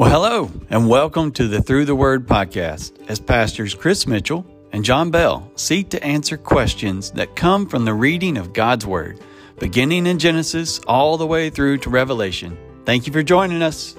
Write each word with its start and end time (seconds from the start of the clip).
Well, 0.00 0.08
hello, 0.08 0.50
and 0.70 0.88
welcome 0.88 1.30
to 1.32 1.46
the 1.46 1.60
Through 1.60 1.84
the 1.84 1.94
Word 1.94 2.26
podcast 2.26 3.06
as 3.10 3.20
pastors 3.20 3.74
Chris 3.74 4.06
Mitchell 4.06 4.46
and 4.72 4.82
Jon 4.82 5.10
Bell 5.10 5.52
seek 5.56 5.90
to 5.90 6.02
answer 6.02 6.38
questions 6.38 7.10
that 7.10 7.36
come 7.36 7.68
from 7.68 7.84
the 7.84 7.92
reading 7.92 8.38
of 8.38 8.54
God's 8.54 8.86
Word, 8.86 9.20
beginning 9.58 10.06
in 10.06 10.18
Genesis 10.18 10.80
all 10.86 11.18
the 11.18 11.26
way 11.26 11.50
through 11.50 11.76
to 11.76 11.90
Revelation. 11.90 12.56
Thank 12.86 13.06
you 13.06 13.12
for 13.12 13.22
joining 13.22 13.60
us. 13.60 13.94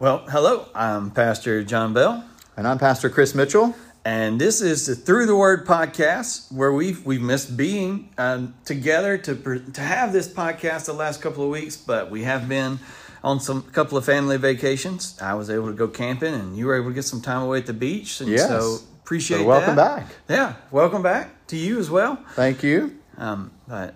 Well, 0.00 0.26
hello, 0.28 0.66
I'm 0.74 1.12
Pastor 1.12 1.62
Jon 1.62 1.92
Bell. 1.92 2.24
And 2.56 2.66
I'm 2.66 2.80
Pastor 2.80 3.08
Chris 3.08 3.36
Mitchell. 3.36 3.76
And 4.06 4.38
this 4.38 4.60
is 4.60 4.86
the 4.86 4.94
Through 4.94 5.24
the 5.24 5.34
Word 5.34 5.66
podcast, 5.66 6.52
where 6.52 6.70
we've 6.70 7.06
we've 7.06 7.22
missed 7.22 7.56
being 7.56 8.10
um, 8.18 8.54
together 8.66 9.16
to 9.16 9.34
to 9.72 9.80
have 9.80 10.12
this 10.12 10.28
podcast 10.28 10.84
the 10.84 10.92
last 10.92 11.22
couple 11.22 11.42
of 11.42 11.48
weeks, 11.48 11.78
but 11.78 12.10
we 12.10 12.24
have 12.24 12.46
been 12.46 12.80
on 13.22 13.40
some 13.40 13.62
couple 13.62 13.96
of 13.96 14.04
family 14.04 14.36
vacations. 14.36 15.18
I 15.22 15.32
was 15.32 15.48
able 15.48 15.68
to 15.68 15.72
go 15.72 15.88
camping, 15.88 16.34
and 16.34 16.54
you 16.54 16.66
were 16.66 16.76
able 16.76 16.90
to 16.90 16.94
get 16.94 17.04
some 17.04 17.22
time 17.22 17.40
away 17.40 17.58
at 17.58 17.66
the 17.66 17.72
beach. 17.72 18.20
And 18.20 18.28
yes. 18.28 18.46
so 18.46 18.80
appreciate 19.02 19.38
so 19.38 19.44
welcome 19.44 19.76
that. 19.76 19.96
back. 20.00 20.14
Yeah, 20.28 20.56
welcome 20.70 21.00
back 21.00 21.46
to 21.46 21.56
you 21.56 21.78
as 21.78 21.88
well. 21.88 22.22
Thank 22.32 22.62
you. 22.62 22.98
Um, 23.16 23.52
but 23.66 23.94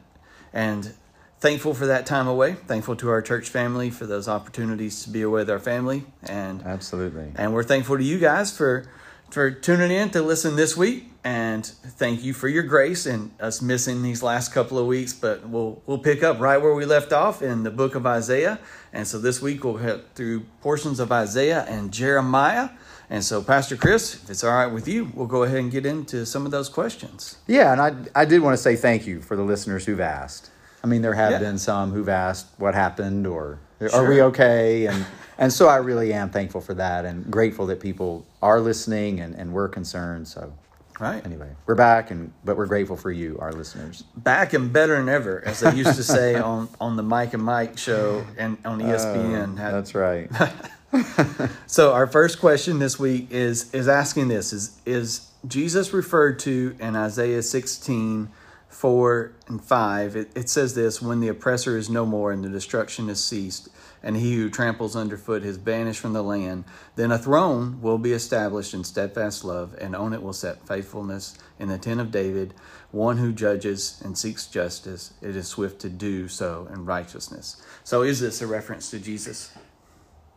and 0.54 0.90
thankful 1.38 1.74
for 1.74 1.84
that 1.84 2.06
time 2.06 2.26
away. 2.26 2.54
Thankful 2.54 2.96
to 2.96 3.10
our 3.10 3.20
church 3.20 3.50
family 3.50 3.90
for 3.90 4.06
those 4.06 4.26
opportunities 4.26 5.02
to 5.04 5.10
be 5.10 5.20
away 5.20 5.42
with 5.42 5.50
our 5.50 5.58
family, 5.58 6.06
and 6.22 6.62
absolutely. 6.62 7.32
And 7.34 7.52
we're 7.52 7.62
thankful 7.62 7.98
to 7.98 8.02
you 8.02 8.18
guys 8.18 8.56
for 8.56 8.88
for 9.30 9.50
tuning 9.50 9.90
in 9.90 10.10
to 10.10 10.22
listen 10.22 10.56
this 10.56 10.76
week. 10.76 11.10
And 11.24 11.66
thank 11.66 12.22
you 12.22 12.32
for 12.32 12.48
your 12.48 12.62
grace 12.62 13.04
and 13.04 13.32
us 13.40 13.60
missing 13.60 14.02
these 14.02 14.22
last 14.22 14.52
couple 14.52 14.78
of 14.78 14.86
weeks. 14.86 15.12
But 15.12 15.46
we'll 15.48 15.82
we'll 15.86 15.98
pick 15.98 16.22
up 16.22 16.40
right 16.40 16.58
where 16.58 16.74
we 16.74 16.84
left 16.84 17.12
off 17.12 17.42
in 17.42 17.64
the 17.64 17.70
book 17.70 17.94
of 17.94 18.06
Isaiah. 18.06 18.58
And 18.92 19.06
so 19.06 19.18
this 19.18 19.42
week 19.42 19.64
we'll 19.64 19.76
head 19.76 20.14
through 20.14 20.46
portions 20.62 21.00
of 21.00 21.12
Isaiah 21.12 21.64
and 21.68 21.92
Jeremiah. 21.92 22.70
And 23.10 23.24
so, 23.24 23.42
Pastor 23.42 23.76
Chris, 23.76 24.14
if 24.14 24.28
it's 24.28 24.44
all 24.44 24.52
right 24.52 24.66
with 24.66 24.86
you, 24.86 25.10
we'll 25.14 25.26
go 25.26 25.42
ahead 25.42 25.58
and 25.58 25.70
get 25.70 25.86
into 25.86 26.26
some 26.26 26.44
of 26.44 26.50
those 26.50 26.68
questions. 26.68 27.38
Yeah, 27.46 27.72
and 27.72 27.80
I, 27.80 28.22
I 28.22 28.24
did 28.26 28.42
want 28.42 28.54
to 28.54 28.62
say 28.62 28.76
thank 28.76 29.06
you 29.06 29.22
for 29.22 29.34
the 29.34 29.42
listeners 29.42 29.86
who've 29.86 30.00
asked. 30.00 30.50
I 30.88 30.90
mean, 30.90 31.02
there 31.02 31.12
have 31.12 31.32
yeah. 31.32 31.38
been 31.38 31.58
some 31.58 31.92
who've 31.92 32.08
asked 32.08 32.46
what 32.56 32.74
happened 32.74 33.26
or 33.26 33.58
sure. 33.78 33.94
are 33.94 34.08
we 34.08 34.22
okay? 34.22 34.86
And 34.86 35.04
and 35.36 35.52
so 35.52 35.68
I 35.68 35.76
really 35.76 36.14
am 36.14 36.30
thankful 36.30 36.62
for 36.62 36.72
that 36.74 37.04
and 37.04 37.30
grateful 37.30 37.66
that 37.66 37.78
people 37.78 38.24
are 38.40 38.58
listening 38.58 39.20
and, 39.20 39.34
and 39.34 39.52
we're 39.52 39.68
concerned. 39.68 40.28
So 40.28 40.50
right. 40.98 41.22
Anyway, 41.26 41.50
we're 41.66 41.74
back 41.74 42.10
and 42.10 42.32
but 42.42 42.56
we're 42.56 42.64
grateful 42.64 42.96
for 42.96 43.12
you, 43.12 43.36
our 43.38 43.52
listeners. 43.52 44.02
Back 44.16 44.54
and 44.54 44.72
better 44.72 44.96
than 44.96 45.10
ever, 45.10 45.42
as 45.44 45.60
they 45.60 45.74
used 45.74 45.96
to 45.96 46.02
say 46.02 46.34
on, 46.36 46.70
on 46.80 46.96
the 46.96 47.02
Mike 47.02 47.34
and 47.34 47.42
Mike 47.42 47.76
show 47.76 48.24
and 48.38 48.56
on 48.64 48.80
ESPN. 48.80 49.60
Oh, 49.60 49.72
that's 49.72 49.94
right. 49.94 51.50
so 51.66 51.92
our 51.92 52.06
first 52.06 52.40
question 52.40 52.78
this 52.78 52.98
week 52.98 53.30
is 53.30 53.74
is 53.74 53.88
asking 53.88 54.28
this 54.28 54.54
is 54.54 54.80
is 54.86 55.28
Jesus 55.46 55.92
referred 55.92 56.38
to 56.38 56.74
in 56.80 56.96
Isaiah 56.96 57.42
16 57.42 58.30
4 58.78 59.32
and 59.48 59.64
5 59.64 60.16
it, 60.16 60.30
it 60.36 60.48
says 60.48 60.74
this 60.74 61.02
when 61.02 61.20
the 61.20 61.28
oppressor 61.28 61.76
is 61.76 61.90
no 61.90 62.06
more 62.06 62.30
and 62.30 62.44
the 62.44 62.48
destruction 62.48 63.10
is 63.10 63.22
ceased 63.22 63.68
and 64.02 64.16
he 64.16 64.36
who 64.36 64.50
tramples 64.50 64.96
underfoot 64.96 65.42
is 65.42 65.58
banished 65.58 66.00
from 66.00 66.12
the 66.12 66.22
land. 66.22 66.64
Then 66.96 67.10
a 67.10 67.18
throne 67.18 67.80
will 67.80 67.98
be 67.98 68.12
established 68.12 68.74
in 68.74 68.84
steadfast 68.84 69.44
love, 69.44 69.74
and 69.80 69.96
on 69.96 70.12
it 70.12 70.22
will 70.22 70.32
set 70.32 70.66
faithfulness 70.66 71.36
in 71.58 71.68
the 71.68 71.78
tent 71.78 72.00
of 72.00 72.10
David, 72.10 72.54
one 72.90 73.18
who 73.18 73.32
judges 73.32 74.00
and 74.04 74.16
seeks 74.16 74.46
justice. 74.46 75.14
It 75.20 75.36
is 75.36 75.48
swift 75.48 75.80
to 75.80 75.88
do 75.88 76.28
so 76.28 76.68
in 76.72 76.84
righteousness. 76.84 77.60
So, 77.84 78.02
is 78.02 78.20
this 78.20 78.40
a 78.40 78.46
reference 78.46 78.90
to 78.90 78.98
Jesus? 78.98 79.52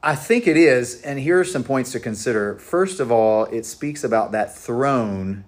I 0.04 0.16
think 0.16 0.48
it 0.48 0.58
is, 0.58 1.00
and 1.04 1.20
here 1.20 1.40
are 1.40 1.46
some 1.46 1.64
points 1.64 1.92
to 1.92 2.00
consider. 2.00 2.56
First 2.58 3.00
of 3.00 3.12
all, 3.12 3.46
it 3.46 3.68
speaks 3.68 4.04
about 4.04 4.32
that 4.32 4.58
throne 4.58 5.46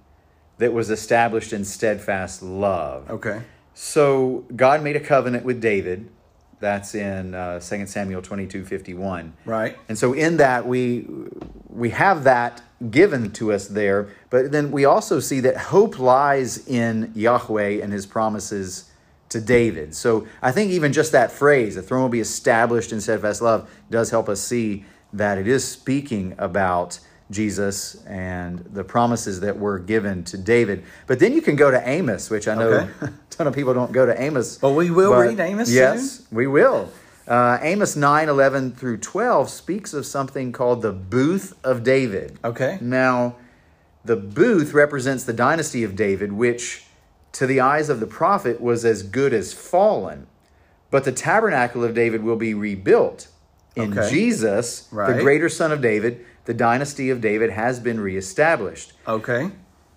that 0.58 0.74
was 0.74 0.90
established 0.90 1.53
in 1.53 1.66
steadfast 1.66 2.44
love. 2.44 3.09
Okay. 3.09 3.41
So, 3.74 4.46
God 4.56 4.84
made 4.84 4.96
a 4.96 5.00
covenant 5.00 5.46
with 5.46 5.59
David 5.59 6.09
that's 6.64 6.96
in 6.96 7.36
uh, 7.36 7.59
2 7.59 7.86
Samuel 7.86 8.22
22 8.22 8.63
51. 8.63 9.34
Right. 9.46 9.78
And 9.90 9.97
so 9.97 10.13
in 10.13 10.38
that, 10.38 10.66
we, 10.66 11.06
we 11.68 11.90
have 11.90 12.24
that 12.24 12.62
given 12.90 13.31
to 13.34 13.52
us 13.52 13.68
there, 13.68 14.09
but 14.30 14.52
then 14.52 14.72
we 14.72 14.86
also 14.86 15.19
see 15.19 15.42
that 15.42 15.58
hope 15.58 16.00
lies 16.00 16.66
in 16.66 17.12
Yahweh 17.13 17.81
and 17.84 17.92
his 17.92 18.06
promises 18.06 18.90
to 19.30 19.42
David. 19.42 19.94
So 19.94 20.25
I 20.42 20.53
think 20.53 20.72
even 20.72 20.94
just 20.94 21.12
that 21.12 21.31
phrase, 21.31 21.75
the 21.75 21.81
throne 21.81 22.03
will 22.03 22.09
be 22.09 22.22
established 22.22 22.94
in 22.94 23.02
steadfast 23.02 23.42
love, 23.42 23.69
does 23.90 24.09
help 24.12 24.30
us 24.30 24.40
see 24.40 24.86
that 25.12 25.38
it 25.38 25.47
is 25.47 25.68
speaking 25.68 26.34
about 26.38 27.00
Jesus 27.34 28.04
and 28.06 28.60
the 28.60 28.84
promises 28.84 29.42
that 29.42 29.58
were 29.58 29.80
given 29.80 30.24
to 30.26 30.38
David. 30.38 30.84
But 31.08 31.20
then 31.20 31.34
you 31.34 31.42
can 31.42 31.56
go 31.56 31.72
to 31.72 31.90
Amos, 31.90 32.30
which 32.30 32.48
I 32.48 32.56
know 32.56 32.70
okay. 32.70 32.92
a 33.02 33.14
ton 33.30 33.48
of 33.48 33.54
people 33.54 33.74
don't 33.74 33.92
go 33.92 34.06
to 34.06 34.22
Amos. 34.22 34.58
But 34.58 34.72
we 34.72 34.92
will 34.92 35.12
but 35.12 35.28
read 35.28 35.40
Amos 35.40 35.72
Yes, 35.72 36.20
soon. 36.20 36.28
we 36.32 36.48
will. 36.48 36.90
Uh, 37.28 37.58
Amos 37.62 37.96
9, 37.96 38.30
11 38.30 38.74
through 38.74 38.98
12 38.98 39.50
speaks 39.50 39.94
of 39.94 40.06
something 40.06 40.52
called 40.52 40.82
the 40.82 40.92
booth 40.92 41.58
of 41.64 41.84
David. 41.84 42.38
Okay. 42.44 42.78
Now, 42.82 43.36
the 44.04 44.18
booth 44.18 44.74
represents 44.74 45.24
the 45.24 45.34
dynasty 45.34 45.84
of 45.84 45.96
David, 45.96 46.34
which 46.34 46.86
to 47.34 47.48
the 47.48 47.60
eyes 47.62 47.90
of 47.90 48.00
the 48.00 48.08
prophet 48.08 48.62
was 48.62 48.84
as 48.84 49.04
good 49.04 49.34
as 49.34 49.54
fallen. 49.54 50.28
But 50.92 51.06
the 51.06 51.12
tabernacle 51.12 51.84
of 51.84 51.96
David 51.96 52.24
will 52.24 52.36
be 52.36 52.54
rebuilt. 52.54 53.28
In 53.76 53.98
okay. 53.98 54.10
Jesus, 54.10 54.88
right. 54.92 55.16
the 55.16 55.22
greater 55.22 55.50
son 55.50 55.72
of 55.72 55.82
David, 55.82 56.24
the 56.46 56.54
dynasty 56.54 57.09
of 57.09 57.22
David 57.22 57.52
has 57.52 57.80
been 57.80 58.00
reestablished. 58.00 58.94
Okay. 59.08 59.52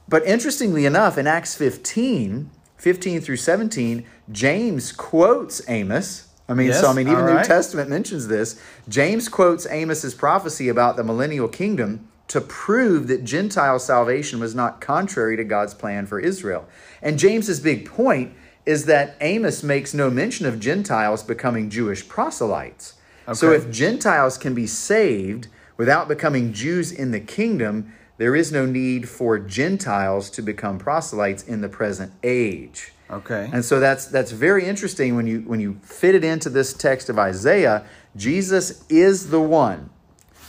But 0.09 0.25
interestingly 0.25 0.87
enough, 0.87 1.19
in 1.19 1.27
Acts 1.27 1.55
15, 1.55 2.51
15 2.77 3.21
through 3.21 3.37
17, 3.37 4.07
James 4.31 4.93
quotes 4.93 5.69
Amos. 5.69 6.29
I 6.49 6.55
mean, 6.55 6.69
yes, 6.69 6.81
so 6.81 6.91
I 6.91 6.95
mean, 6.95 7.09
even 7.09 7.27
the 7.27 7.33
right. 7.33 7.43
New 7.43 7.49
Testament 7.49 7.91
mentions 7.91 8.29
this. 8.29 8.61
James 8.89 9.29
quotes 9.29 9.67
Amos's 9.67 10.15
prophecy 10.15 10.69
about 10.69 10.97
the 10.97 11.03
millennial 11.03 11.49
kingdom 11.49 12.09
to 12.29 12.41
prove 12.41 13.09
that 13.09 13.25
Gentile 13.25 13.78
salvation 13.78 14.39
was 14.39 14.55
not 14.55 14.81
contrary 14.81 15.37
to 15.37 15.45
God's 15.45 15.75
plan 15.75 16.07
for 16.07 16.21
Israel. 16.21 16.69
And 17.03 17.19
James's 17.19 17.61
big 17.61 17.89
point 17.89 18.33
is 18.65 18.87
that 18.87 19.17
Amos 19.21 19.63
makes 19.63 19.95
no 19.95 20.11
mention 20.11 20.47
of 20.47 20.61
Gentiles 20.61 21.23
becoming 21.23 21.71
Jewish 21.71 22.09
proselytes. 22.09 22.95
Okay. 23.27 23.34
So 23.34 23.53
if 23.53 23.71
Gentiles 23.71 24.39
can 24.39 24.55
be 24.55 24.67
saved, 24.67 25.49
Without 25.77 26.09
becoming 26.09 26.53
Jews 26.53 26.91
in 26.91 27.11
the 27.11 27.21
kingdom, 27.21 27.93
there 28.19 28.35
is 28.35 28.51
no 28.51 28.65
need 28.65 29.09
for 29.09 29.39
Gentiles 29.39 30.31
to 30.31 30.43
become 30.43 30.79
proselytes 30.79 31.43
in 31.43 31.61
the 31.61 31.69
present 31.69 32.13
age. 32.23 32.93
Okay. 33.11 33.49
And 33.53 33.65
so 33.65 33.79
that's 33.79 34.07
that's 34.07 34.33
very 34.33 34.65
interesting 34.65 35.15
when 35.15 35.27
you 35.27 35.41
when 35.43 35.61
you 35.61 35.79
fit 35.83 36.15
it 36.15 36.25
into 36.25 36.51
this 36.51 36.73
text 36.73 37.09
of 37.09 37.19
Isaiah, 37.19 37.85
Jesus 38.17 38.85
is 38.89 39.31
the 39.31 39.41
one 39.41 39.91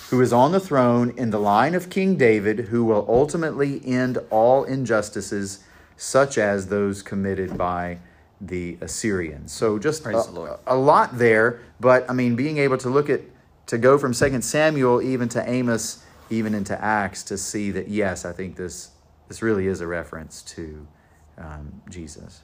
who 0.10 0.22
is 0.22 0.32
on 0.32 0.54
the 0.54 0.60
throne 0.60 1.14
in 1.18 1.30
the 1.30 1.40
line 1.40 1.76
of 1.76 1.90
King 1.90 2.16
David 2.16 2.60
who 2.60 2.86
will 2.86 3.06
ultimately 3.10 3.82
end 3.86 4.18
all 4.30 4.64
injustices 4.64 5.60
such 5.98 6.38
as 6.38 6.68
those 6.68 7.02
committed 7.02 7.58
by 7.58 8.00
the 8.40 8.78
Assyrians. 8.82 9.52
So 9.52 9.78
just 9.78 10.06
a, 10.06 10.60
a, 10.68 10.76
lot 10.76 11.18
there, 11.18 11.60
but 11.80 12.10
I 12.10 12.14
mean 12.14 12.36
being 12.36 12.58
able 12.60 12.78
to 12.78 12.90
look 12.90 13.10
at 13.10 13.22
to 13.68 13.78
go 13.78 13.98
from 13.98 14.14
Second 14.14 14.42
Samuel 14.42 15.02
even 15.02 15.30
to 15.30 15.50
Amos, 15.50 16.04
even 16.30 16.54
into 16.54 16.82
Acts, 16.84 17.24
to 17.24 17.38
see 17.38 17.72
that 17.72 17.88
yes, 17.88 18.26
I 18.26 18.34
think 18.34 18.56
this 18.56 18.92
this 19.28 19.42
really 19.42 19.68
is 19.68 19.82
a 19.82 19.88
reference 19.88 20.42
to 20.44 20.88
um, 21.38 21.82
Jesus. 21.90 22.42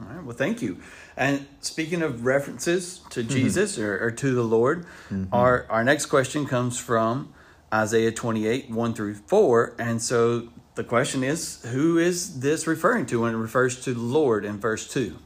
All 0.00 0.06
right. 0.06 0.24
Well, 0.24 0.36
thank 0.36 0.62
you. 0.62 0.78
And 1.16 1.46
speaking 1.60 2.02
of 2.02 2.24
references 2.24 3.00
to 3.10 3.20
mm-hmm. 3.20 3.28
Jesus 3.28 3.78
or, 3.78 4.00
or, 4.00 4.12
to 4.12 4.32
the 4.32 4.44
Lord, 4.44 4.86
mm-hmm. 5.10 5.24
our 5.34 5.66
our 5.68 5.82
next 5.82 6.06
question 6.06 6.46
comes 6.46 6.78
from 6.78 7.34
Isaiah 7.74 8.12
twenty 8.12 8.46
eight 8.46 8.70
one 8.70 8.94
through 8.94 9.14
four, 9.14 9.74
and 9.78 10.00
so 10.00 10.48
the 10.76 10.84
question 10.84 11.24
is, 11.24 11.64
who 11.72 11.98
is 11.98 12.38
this 12.38 12.68
referring 12.68 13.06
to 13.06 13.22
when 13.22 13.34
it 13.34 13.38
refers 13.38 13.82
to 13.82 13.92
the 13.92 14.00
Lord 14.00 14.44
in 14.44 14.58
verse 14.58 14.86
two? 14.86 15.18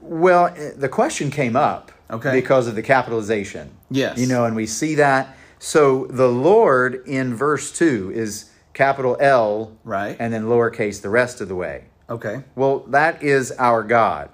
Well, 0.00 0.46
eh, 0.46 0.72
the 0.76 0.88
question 0.88 1.30
came 1.30 1.54
up 1.54 1.92
Okay. 2.10 2.32
Because 2.32 2.66
of 2.66 2.74
the 2.74 2.82
capitalization. 2.82 3.70
Yes. 3.90 4.18
You 4.18 4.26
know, 4.26 4.44
and 4.44 4.54
we 4.54 4.66
see 4.66 4.94
that. 4.96 5.36
So 5.58 6.06
the 6.06 6.28
Lord 6.28 7.02
in 7.06 7.34
verse 7.34 7.72
2 7.72 8.12
is 8.14 8.50
capital 8.74 9.16
L. 9.20 9.76
Right. 9.84 10.16
And 10.18 10.32
then 10.32 10.44
lowercase 10.44 11.00
the 11.00 11.08
rest 11.08 11.40
of 11.40 11.48
the 11.48 11.54
way. 11.54 11.84
Okay. 12.10 12.44
Well, 12.54 12.80
that 12.88 13.22
is 13.22 13.52
our 13.52 13.82
God. 13.82 14.28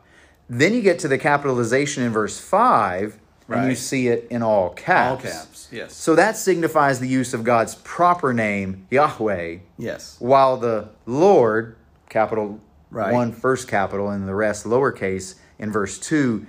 Then 0.49 0.75
you 0.75 0.83
get 0.83 0.99
to 1.01 1.09
the 1.09 1.19
capitalization 1.19 2.03
in 2.03 2.11
verse 2.11 2.41
5, 2.41 3.17
right. 3.47 3.59
and 3.61 3.69
you 3.69 3.77
see 3.77 4.09
it 4.09 4.27
in 4.31 4.43
all 4.43 4.71
caps. 4.71 5.25
All 5.25 5.31
caps, 5.31 5.69
yes. 5.71 5.95
So 5.95 6.17
that 6.17 6.37
signifies 6.37 6.99
the 6.99 7.07
use 7.07 7.33
of 7.33 7.45
God's 7.45 7.77
proper 7.77 8.35
name, 8.35 8.89
Yahweh. 8.91 9.59
Yes. 9.79 10.17
While 10.19 10.57
the 10.57 10.89
Lord, 11.07 11.77
capital 12.09 12.61
right. 12.91 13.13
one 13.13 13.31
first 13.31 13.69
capital 13.69 14.11
and 14.11 14.27
the 14.27 14.35
rest 14.35 14.67
lowercase, 14.67 15.37
in 15.61 15.71
verse 15.71 15.99
2 15.99 16.45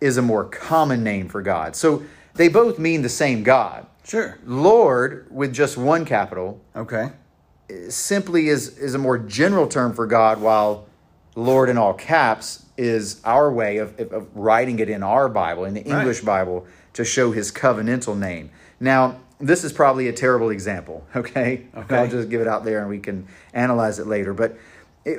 is 0.00 0.16
a 0.16 0.22
more 0.22 0.44
common 0.44 1.02
name 1.04 1.28
for 1.28 1.42
God. 1.42 1.76
So 1.76 2.02
they 2.34 2.48
both 2.48 2.78
mean 2.78 3.02
the 3.02 3.08
same 3.08 3.42
God. 3.42 3.86
Sure. 4.04 4.38
Lord, 4.44 5.26
with 5.30 5.52
just 5.52 5.76
one 5.76 6.04
capital, 6.04 6.60
okay, 6.74 7.10
simply 7.88 8.48
is, 8.48 8.78
is 8.78 8.94
a 8.94 8.98
more 8.98 9.18
general 9.18 9.66
term 9.66 9.92
for 9.92 10.06
God, 10.06 10.40
while 10.40 10.86
Lord 11.36 11.68
in 11.68 11.78
all 11.78 11.94
caps 11.94 12.64
is 12.76 13.20
our 13.24 13.52
way 13.52 13.76
of, 13.76 13.98
of 14.00 14.28
writing 14.34 14.78
it 14.78 14.88
in 14.88 15.02
our 15.02 15.28
Bible, 15.28 15.64
in 15.64 15.74
the 15.74 15.82
English 15.82 16.18
right. 16.18 16.44
Bible, 16.44 16.66
to 16.94 17.04
show 17.04 17.30
his 17.30 17.52
covenantal 17.52 18.18
name. 18.18 18.50
Now, 18.80 19.20
this 19.38 19.64
is 19.64 19.72
probably 19.72 20.08
a 20.08 20.12
terrible 20.12 20.50
example, 20.50 21.06
okay? 21.16 21.66
okay? 21.76 21.96
I'll 21.96 22.08
just 22.08 22.30
give 22.30 22.40
it 22.40 22.48
out 22.48 22.64
there 22.64 22.80
and 22.80 22.88
we 22.88 22.98
can 22.98 23.26
analyze 23.52 23.98
it 23.98 24.06
later. 24.06 24.34
But 24.34 24.56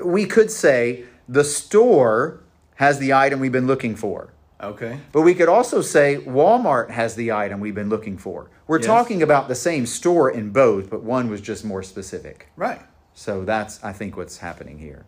we 0.04 0.26
could 0.26 0.52
say 0.52 1.06
the 1.28 1.44
store 1.44 2.42
has 2.76 3.00
the 3.00 3.14
item 3.14 3.40
we've 3.40 3.52
been 3.52 3.68
looking 3.68 3.96
for. 3.96 4.34
Okay. 4.62 5.00
But 5.12 5.22
we 5.22 5.34
could 5.34 5.50
also 5.50 5.82
say 5.82 6.18
Walmart 6.26 6.92
has 6.92 7.16
the 7.16 7.32
item 7.32 7.60
we've 7.60 7.76
been 7.76 7.90
looking 7.90 8.18
for. 8.18 8.50
We're 8.68 8.78
yes. 8.78 8.86
talking 8.86 9.24
about 9.24 9.48
the 9.48 9.56
same 9.56 9.86
store 9.86 10.30
in 10.30 10.52
both, 10.52 10.90
but 10.90 11.04
one 11.04 11.30
was 11.30 11.42
just 11.42 11.66
more 11.66 11.84
specific. 11.84 12.50
Right. 12.56 12.82
So 13.14 13.44
that's 13.44 13.84
I 13.84 13.92
think 13.92 14.16
what's 14.16 14.38
happening 14.38 14.80
here. 14.80 15.06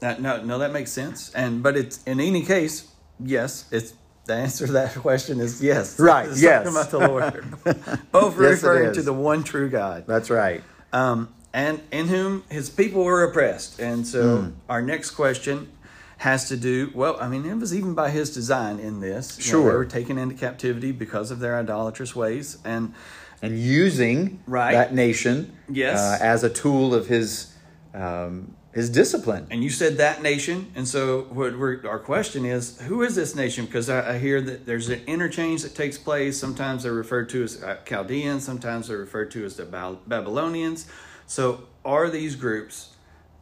That, 0.00 0.22
no, 0.22 0.42
no, 0.42 0.58
that 0.58 0.72
makes 0.72 0.92
sense. 0.92 1.34
And 1.34 1.62
but 1.62 1.76
it's 1.76 2.02
in 2.04 2.20
any 2.20 2.44
case, 2.44 2.92
yes, 3.18 3.66
it's 3.72 3.94
the 4.26 4.34
answer 4.34 4.66
to 4.66 4.72
that 4.72 4.94
question 4.96 5.40
is 5.40 5.60
yes. 5.62 5.98
Right. 5.98 6.28
It's 6.30 6.40
yes. 6.40 6.68
about 6.68 6.90
the 6.90 6.98
Lord. 7.00 7.50
Both 8.12 8.34
yes, 8.34 8.62
referring 8.62 8.94
to 8.94 9.02
the 9.02 9.12
one 9.12 9.42
true 9.42 9.68
God. 9.68 10.04
That's 10.06 10.30
right. 10.30 10.62
Um, 10.92 11.34
and 11.52 11.80
in 11.90 12.08
whom 12.08 12.44
his 12.50 12.70
people 12.70 13.02
were 13.04 13.24
oppressed. 13.24 13.80
And 13.80 14.06
so 14.06 14.38
mm. 14.38 14.54
our 14.68 14.82
next 14.82 15.12
question 15.12 15.70
has 16.18 16.48
to 16.48 16.56
do 16.56 16.90
well 16.94 17.16
i 17.20 17.28
mean 17.28 17.44
it 17.44 17.54
was 17.54 17.74
even 17.74 17.94
by 17.94 18.10
his 18.10 18.34
design 18.34 18.78
in 18.78 19.00
this. 19.00 19.38
Sure 19.38 19.58
you 19.58 19.64
know, 19.64 19.70
they 19.70 19.76
were 19.76 19.84
taken 19.84 20.18
into 20.18 20.34
captivity 20.34 20.92
because 20.92 21.30
of 21.30 21.38
their 21.38 21.56
idolatrous 21.56 22.14
ways 22.14 22.58
and 22.64 22.94
and 23.40 23.58
using 23.58 24.40
right. 24.46 24.72
that 24.72 24.92
nation 24.92 25.56
yes. 25.68 25.98
Uh, 26.00 26.18
as 26.20 26.42
a 26.42 26.50
tool 26.50 26.94
of 26.94 27.06
his 27.06 27.54
um, 27.94 28.54
his 28.72 28.90
discipline. 28.90 29.46
And 29.50 29.62
you 29.64 29.70
said 29.70 29.96
that 29.96 30.22
nation 30.22 30.70
and 30.74 30.86
so 30.86 31.22
what 31.30 31.54
our 31.84 31.98
question 31.98 32.44
is 32.44 32.80
who 32.82 33.02
is 33.02 33.14
this 33.14 33.34
nation? 33.34 33.66
Because 33.66 33.88
I, 33.88 34.14
I, 34.14 34.18
hear 34.18 34.40
that 34.40 34.66
there's 34.66 34.88
an 34.88 35.00
interchange 35.06 35.62
that 35.62 35.74
takes 35.74 35.98
place. 35.98 36.38
Sometimes 36.38 36.82
they're 36.82 36.92
referred 36.92 37.28
to 37.30 37.42
as 37.42 37.62
uh, 37.62 37.78
chaldeans 37.84 38.44
sometimes 38.44 38.88
they're 38.88 38.98
referred 38.98 39.30
to 39.32 39.44
as 39.44 39.56
the 39.56 39.64
babylonians. 40.06 40.86
So 41.26 41.64
are 41.84 42.10
these 42.10 42.36
groups 42.36 42.94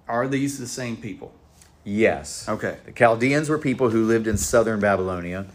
are 0.09 0.29
these 0.29 0.59
the 0.59 0.69
same 0.69 0.97
people 0.97 1.35
Yes. 1.87 2.49
Okay. 2.49 2.79
The 2.85 2.93
Chaldeans 2.93 3.49
were 3.49 3.59
people 3.59 3.91
who 3.91 4.05
lived 4.05 4.27
in 4.27 4.37
southern 4.37 4.81
Babylonia. 4.81 5.47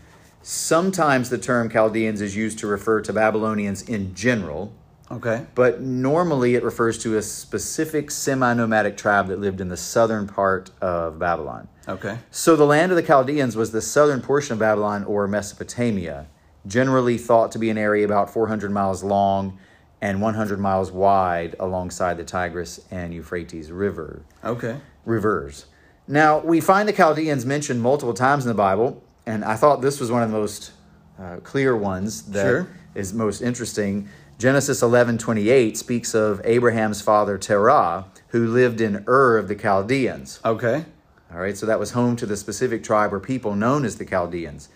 Sometimes 0.41 1.29
the 1.29 1.37
term 1.37 1.69
Chaldeans 1.69 2.21
is 2.21 2.35
used 2.35 2.57
to 2.59 2.67
refer 2.67 3.01
to 3.01 3.11
Babylonians 3.11 3.81
in 3.83 4.15
general. 4.15 4.73
Okay. 5.11 5.45
But 5.55 5.81
normally 5.81 6.55
it 6.55 6.63
refers 6.63 6.97
to 6.99 7.17
a 7.17 7.21
specific 7.21 8.09
semi 8.09 8.53
nomadic 8.53 8.95
tribe 8.95 9.27
that 9.27 9.39
lived 9.39 9.59
in 9.59 9.67
the 9.67 9.75
southern 9.75 10.25
part 10.25 10.71
of 10.79 11.19
Babylon. 11.19 11.67
Okay. 11.87 12.17
So 12.31 12.55
the 12.55 12.65
land 12.65 12.93
of 12.93 12.95
the 12.95 13.03
Chaldeans 13.03 13.57
was 13.57 13.73
the 13.73 13.81
southern 13.81 14.21
portion 14.21 14.53
of 14.53 14.59
Babylon 14.59 15.03
or 15.03 15.27
Mesopotamia, 15.27 16.27
generally 16.65 17.17
thought 17.17 17.51
to 17.51 17.59
be 17.59 17.69
an 17.69 17.77
area 17.77 18.05
about 18.05 18.29
400 18.29 18.71
miles 18.71 19.03
long 19.03 19.59
and 19.99 20.21
100 20.21 20.59
miles 20.61 20.91
wide 20.91 21.57
alongside 21.59 22.15
the 22.15 22.23
Tigris 22.23 22.79
and 22.89 23.13
Euphrates 23.13 23.69
River. 23.69 24.21
Okay. 24.45 24.77
Rivers. 25.05 25.65
Now, 26.07 26.39
we 26.39 26.59
find 26.59 26.89
the 26.89 26.93
Chaldeans 26.93 27.45
mentioned 27.45 27.81
multiple 27.81 28.13
times 28.13 28.45
in 28.45 28.49
the 28.49 28.55
Bible, 28.55 29.01
and 29.25 29.45
I 29.45 29.55
thought 29.55 29.81
this 29.81 29.99
was 29.99 30.11
one 30.11 30.23
of 30.23 30.31
the 30.31 30.37
most 30.37 30.71
uh, 31.19 31.37
clear 31.37 31.75
ones 31.75 32.23
that 32.23 32.43
sure. 32.43 32.67
is 32.95 33.13
most 33.13 33.41
interesting. 33.41 34.09
Genesis 34.37 34.81
11 34.81 35.19
28 35.19 35.77
speaks 35.77 36.15
of 36.15 36.41
Abraham's 36.43 37.01
father 37.01 37.37
Terah, 37.37 38.05
who 38.29 38.47
lived 38.47 38.81
in 38.81 39.03
Ur 39.07 39.37
of 39.37 39.47
the 39.47 39.55
Chaldeans. 39.55 40.39
Okay. 40.43 40.85
All 41.31 41.39
right, 41.39 41.55
so 41.55 41.65
that 41.65 41.79
was 41.79 41.91
home 41.91 42.15
to 42.17 42.25
the 42.25 42.35
specific 42.35 42.83
tribe 42.83 43.13
or 43.13 43.19
people 43.19 43.55
known 43.55 43.85
as 43.85 43.97
the 43.97 44.05
Chaldeans. 44.05 44.67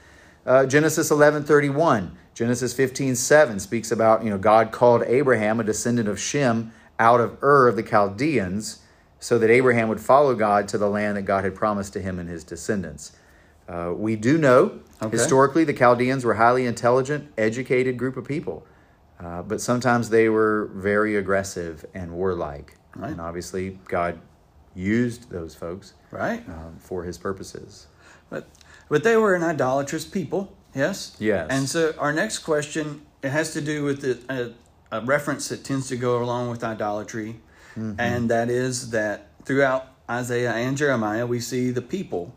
Uh, 0.45 0.65
Genesis 0.65 1.09
11 1.09 1.43
31, 1.43 2.15
Genesis 2.35 2.73
15 2.73 3.15
7 3.15 3.59
speaks 3.59 3.91
about, 3.91 4.23
you 4.23 4.29
know, 4.29 4.37
God 4.37 4.71
called 4.71 5.01
Abraham, 5.03 5.59
a 5.59 5.63
descendant 5.63 6.07
of 6.07 6.19
Shem, 6.19 6.71
out 6.99 7.19
of 7.19 7.41
Ur 7.43 7.67
of 7.67 7.75
the 7.75 7.83
Chaldeans 7.83 8.79
so 9.25 9.39
that 9.39 9.49
Abraham 9.49 9.89
would 9.89 9.99
follow 9.99 10.35
God 10.35 10.67
to 10.67 10.77
the 10.77 10.87
land 10.87 11.17
that 11.17 11.23
God 11.23 11.43
had 11.43 11.55
promised 11.55 11.93
to 11.93 11.99
him 11.99 12.19
and 12.19 12.29
his 12.29 12.43
descendants. 12.43 13.13
Uh, 13.67 13.91
we 13.95 14.15
do 14.15 14.37
know 14.37 14.81
okay. 15.01 15.09
historically 15.09 15.63
the 15.63 15.73
Chaldeans 15.73 16.23
were 16.23 16.35
highly 16.35 16.67
intelligent, 16.67 17.33
educated 17.35 17.97
group 17.97 18.17
of 18.17 18.25
people, 18.25 18.67
uh, 19.19 19.41
but 19.41 19.59
sometimes 19.61 20.11
they 20.11 20.29
were 20.29 20.69
very 20.75 21.15
aggressive 21.15 21.83
and 21.95 22.11
warlike. 22.11 22.77
Right. 22.95 23.13
And 23.13 23.19
obviously, 23.19 23.79
God 23.87 24.19
used 24.75 25.31
those 25.31 25.55
folks 25.55 25.93
right 26.11 26.47
um, 26.47 26.75
for 26.77 27.03
His 27.03 27.17
purposes. 27.17 27.87
But 28.29 28.47
but 28.89 29.03
they 29.03 29.17
were 29.17 29.33
an 29.33 29.41
idolatrous 29.41 30.05
people. 30.05 30.55
Yes. 30.75 31.17
Yes. 31.17 31.47
And 31.49 31.67
so 31.67 31.95
our 31.97 32.13
next 32.13 32.39
question 32.39 33.01
it 33.23 33.29
has 33.31 33.53
to 33.53 33.61
do 33.61 33.83
with 33.83 34.01
the, 34.01 34.53
a, 34.91 34.99
a 34.99 35.03
reference 35.03 35.49
that 35.49 35.63
tends 35.63 35.87
to 35.87 35.97
go 35.97 36.21
along 36.21 36.51
with 36.51 36.63
idolatry 36.63 37.37
Mm-hmm. 37.77 37.99
And 37.99 38.29
that 38.29 38.49
is 38.49 38.91
that 38.91 39.29
throughout 39.43 39.87
Isaiah 40.09 40.53
and 40.53 40.77
Jeremiah, 40.77 41.25
we 41.25 41.39
see 41.39 41.71
the 41.71 41.81
people. 41.81 42.33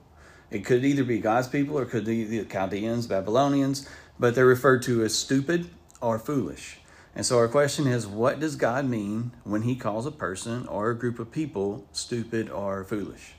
It 0.51 0.65
could 0.65 0.85
either 0.85 1.05
be 1.05 1.19
God's 1.19 1.49
people 1.49 1.79
or 1.79 1.85
could 1.85 2.05
be 2.05 2.25
the 2.25 2.45
Chaldeans, 2.45 3.07
Babylonians, 3.07 3.89
but 4.19 4.35
they're 4.35 4.47
referred 4.47 4.83
to 4.85 5.05
as 5.05 5.15
stupid 5.15 5.69
or 6.01 6.19
foolish. 6.19 6.79
And 7.15 7.27
so 7.27 7.37
our 7.39 7.49
question 7.49 7.87
is 7.87 8.07
what 8.07 8.41
does 8.41 8.57
God 8.57 8.87
mean 8.87 9.33
when 9.45 9.63
he 9.63 9.75
calls 9.75 10.07
a 10.07 10.11
person 10.11 10.67
or 10.69 10.91
a 10.91 10.97
group 10.97 11.19
of 11.19 11.31
people 11.31 11.85
stupid 11.93 12.49
or 12.49 12.85
foolish? 12.85 13.35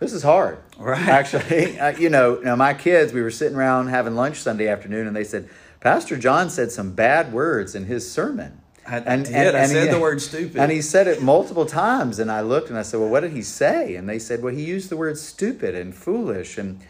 This 0.00 0.12
is 0.12 0.22
hard. 0.22 0.58
Right. 0.78 1.00
Actually, 1.00 1.78
you 1.98 2.08
know, 2.08 2.40
now 2.42 2.56
my 2.56 2.74
kids, 2.74 3.12
we 3.12 3.22
were 3.22 3.30
sitting 3.30 3.56
around 3.56 3.88
having 3.88 4.14
lunch 4.14 4.36
Sunday 4.36 4.68
afternoon 4.68 5.06
and 5.06 5.16
they 5.16 5.24
said, 5.24 5.48
Pastor 5.80 6.16
Jon 6.16 6.50
said 6.50 6.72
some 6.72 6.92
bad 6.92 7.32
words 7.32 7.74
in 7.74 7.86
his 7.86 8.10
sermon. 8.10 8.60
I 8.86 8.98
and, 8.98 9.24
did. 9.24 9.34
And, 9.34 9.56
I 9.56 9.66
said 9.66 9.88
he, 9.88 9.94
the 9.94 10.00
word 10.00 10.20
stupid. 10.20 10.56
And 10.56 10.70
he 10.70 10.82
said 10.82 11.06
it 11.06 11.22
multiple 11.22 11.66
times. 11.66 12.18
And 12.18 12.30
I 12.30 12.40
looked 12.42 12.68
and 12.68 12.78
I 12.78 12.82
said, 12.82 13.00
Well, 13.00 13.08
what 13.08 13.20
did 13.20 13.32
he 13.32 13.42
say? 13.42 13.96
And 13.96 14.08
they 14.08 14.18
said, 14.18 14.42
Well, 14.42 14.54
he 14.54 14.64
used 14.64 14.90
the 14.90 14.96
word 14.96 15.18
stupid 15.18 15.74
and 15.74 15.94
foolish. 15.94 16.58
And, 16.58 16.80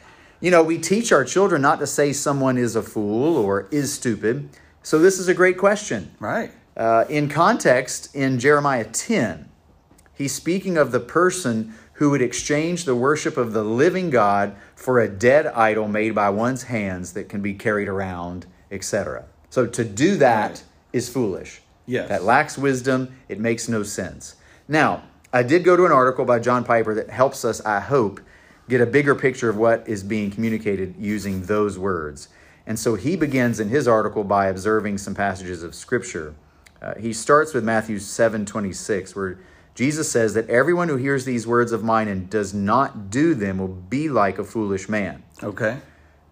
you 0.41 0.51
know, 0.51 0.63
we 0.63 0.79
teach 0.79 1.13
our 1.13 1.25
children 1.25 1.63
not 1.63 1.79
to 1.81 1.87
say 1.87 2.13
someone 2.13 2.59
is 2.59 2.77
a 2.77 2.83
fool 2.83 3.37
or 3.37 3.69
is 3.71 3.93
stupid. 3.93 4.49
So 4.83 4.99
this 4.99 5.19
is 5.19 5.29
a 5.29 5.35
great 5.35 5.57
question. 5.57 6.15
Right. 6.21 6.51
Uh, 6.77 7.05
in 7.09 7.29
context, 7.29 8.15
in 8.15 8.39
Jeremiah 8.39 8.85
10, 8.85 9.49
he's 10.15 10.35
speaking 10.35 10.77
of 10.77 10.93
the 10.93 11.01
person 11.01 11.75
who 11.95 12.11
would 12.11 12.23
exchange 12.23 12.85
the 12.85 12.95
worship 12.97 13.37
of 13.37 13.53
the 13.53 13.63
living 13.63 14.11
God 14.11 14.57
for 14.75 15.01
a 15.01 15.09
dead 15.09 15.47
idol 15.47 15.87
made 15.87 16.15
by 16.15 16.29
one's 16.31 16.65
hands 16.65 17.13
that 17.13 17.29
can 17.29 17.41
be 17.41 17.55
carried 17.55 17.89
around, 17.89 18.47
etc. 18.71 19.27
So 19.49 19.67
to 19.67 19.85
do 19.85 20.17
that 20.17 20.51
right. 20.51 20.65
is 20.93 21.09
foolish. 21.09 21.63
Yes. 21.87 22.09
That 22.09 22.25
lacks 22.25 22.57
wisdom. 22.57 23.17
It 23.29 23.39
makes 23.39 23.69
no 23.69 23.83
sense. 23.83 24.37
Now, 24.69 25.03
I 25.33 25.43
did 25.43 25.65
go 25.65 25.77
to 25.77 25.85
an 25.85 25.93
article 25.93 26.25
by 26.25 26.39
John 26.39 26.65
Piper 26.65 26.95
that 26.95 27.11
helps 27.11 27.45
us, 27.45 27.61
I 27.65 27.81
hope, 27.81 28.21
get 28.69 28.81
a 28.81 28.87
bigger 28.87 29.15
picture 29.15 29.51
of 29.51 29.57
what 29.57 29.87
is 29.89 30.03
being 30.03 30.31
communicated 30.31 30.95
using 30.99 31.43
those 31.43 31.79
words. 31.79 32.29
And 32.67 32.79
so 32.79 32.95
he 32.95 33.17
begins 33.17 33.61
in 33.61 33.69
his 33.69 33.87
article 33.87 34.25
by 34.25 34.47
observing 34.47 34.99
some 34.99 35.15
passages 35.15 35.63
of 35.63 35.75
Scripture. 35.75 36.35
Uh, 36.81 36.95
he 36.95 37.13
starts 37.13 37.53
with 37.53 37.65
Matthew 37.65 37.99
7 37.99 38.47
26, 38.47 39.15
where 39.15 39.39
Jesus 39.75 40.11
says 40.11 40.35
that 40.35 40.49
everyone 40.49 40.89
who 40.89 40.97
hears 40.97 41.25
these 41.25 41.47
words 41.47 41.73
of 41.73 41.83
mine 41.83 42.09
and 42.09 42.31
does 42.31 42.55
not 42.55 43.11
do 43.11 43.35
them 43.35 43.59
will 43.59 43.69
be 43.69 44.09
like 44.09 44.39
a 44.39 44.45
foolish 44.45 44.89
man. 44.89 45.23
Okay. 45.43 45.79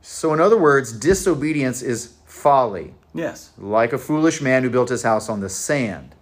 So, 0.01 0.33
in 0.33 0.41
other 0.41 0.57
words, 0.57 0.93
disobedience 0.93 1.83
is 1.83 2.15
folly. 2.25 2.95
Yes. 3.15 3.53
Like 3.59 3.93
a 3.93 3.99
foolish 3.99 4.41
man 4.41 4.63
who 4.63 4.71
built 4.71 4.89
his 4.89 5.03
house 5.03 5.29
on 5.29 5.41
the 5.41 5.49
sand. 5.49 6.15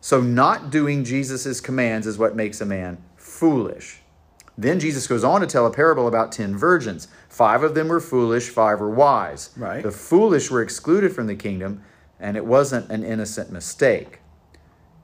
So, 0.00 0.20
not 0.20 0.70
doing 0.70 1.04
Jesus' 1.04 1.60
commands 1.60 2.06
is 2.06 2.18
what 2.18 2.36
makes 2.36 2.60
a 2.60 2.66
man 2.66 2.98
foolish. 3.16 4.00
Then 4.56 4.80
Jesus 4.80 5.06
goes 5.06 5.22
on 5.22 5.40
to 5.40 5.46
tell 5.46 5.66
a 5.66 5.72
parable 5.72 6.08
about 6.08 6.32
10 6.32 6.56
virgins. 6.56 7.06
Five 7.28 7.62
of 7.62 7.74
them 7.74 7.88
were 7.88 8.00
foolish, 8.00 8.48
five 8.48 8.80
were 8.80 8.90
wise. 8.90 9.50
Right. 9.56 9.82
The 9.82 9.92
foolish 9.92 10.50
were 10.50 10.62
excluded 10.62 11.12
from 11.12 11.28
the 11.28 11.36
kingdom, 11.36 11.82
and 12.18 12.36
it 12.36 12.44
wasn't 12.44 12.90
an 12.90 13.04
innocent 13.04 13.52
mistake. 13.52 14.18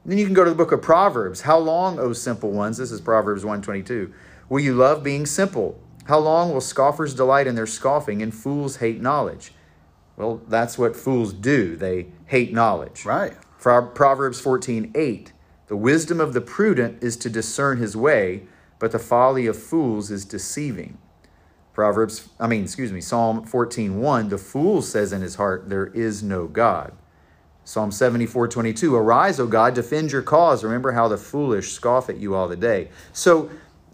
Then 0.05 0.17
you 0.17 0.25
can 0.25 0.33
go 0.33 0.43
to 0.43 0.49
the 0.49 0.55
book 0.55 0.71
of 0.71 0.81
Proverbs. 0.81 1.41
How 1.41 1.57
long, 1.57 1.99
O 1.99 2.11
simple 2.13 2.51
ones, 2.51 2.77
this 2.77 2.91
is 2.91 2.99
Proverbs 2.99 3.45
122, 3.45 4.13
will 4.49 4.59
you 4.59 4.73
love 4.73 5.03
being 5.03 5.25
simple? 5.25 5.79
How 6.05 6.19
long 6.19 6.51
will 6.51 6.61
scoffers 6.61 7.15
delight 7.15 7.47
in 7.47 7.55
their 7.55 7.65
scoffing 7.65 8.21
and 8.21 8.33
fools 8.33 8.77
hate 8.77 9.01
knowledge? 9.01 9.53
Well, 10.17 10.41
that's 10.47 10.77
what 10.77 10.95
fools 10.95 11.33
do. 11.33 11.75
They 11.75 12.07
hate 12.25 12.53
knowledge. 12.53 13.05
Right. 13.05 13.33
Proverbs 13.59 14.39
14, 14.39 14.91
8. 14.95 15.33
The 15.67 15.75
wisdom 15.75 16.21
of 16.21 16.33
the 16.33 16.41
prudent 16.41 17.03
is 17.03 17.17
to 17.17 17.29
discern 17.29 17.79
his 17.79 17.97
way, 17.97 18.43
but 18.77 18.91
the 18.91 18.99
folly 18.99 19.47
of 19.47 19.57
fools 19.57 20.11
is 20.11 20.23
deceiving. 20.23 20.99
Proverbs, 21.73 22.29
I 22.39 22.47
mean, 22.47 22.63
excuse 22.63 22.91
me, 22.91 23.01
Psalm 23.01 23.43
14, 23.43 23.99
1, 23.99 24.29
the 24.29 24.37
fool 24.37 24.81
says 24.81 25.11
in 25.11 25.21
his 25.21 25.35
heart, 25.35 25.67
there 25.69 25.87
is 25.87 26.23
no 26.23 26.47
God. 26.47 26.93
Psalm 27.65 27.91
74, 27.91 28.47
22, 28.47 28.95
arise, 28.95 29.39
O 29.39 29.47
God, 29.47 29.73
defend 29.73 30.11
your 30.11 30.21
cause. 30.21 30.63
Remember 30.63 30.91
how 30.91 31.07
the 31.07 31.17
foolish 31.17 31.71
scoff 31.73 32.09
at 32.09 32.17
you 32.17 32.35
all 32.35 32.47
the 32.47 32.55
day. 32.55 32.89
So 33.11 33.49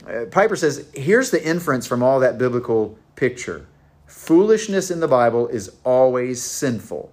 uh, 0.05 0.25
Piper 0.29 0.57
says, 0.57 0.89
here's 0.93 1.31
the 1.31 1.43
inference 1.43 1.87
from 1.87 2.03
all 2.03 2.19
that 2.19 2.37
biblical 2.37 2.99
picture. 3.15 3.65
Foolishness 4.11 4.91
in 4.91 4.99
the 4.99 5.07
Bible 5.07 5.47
is 5.47 5.71
always 5.85 6.43
sinful. 6.43 7.11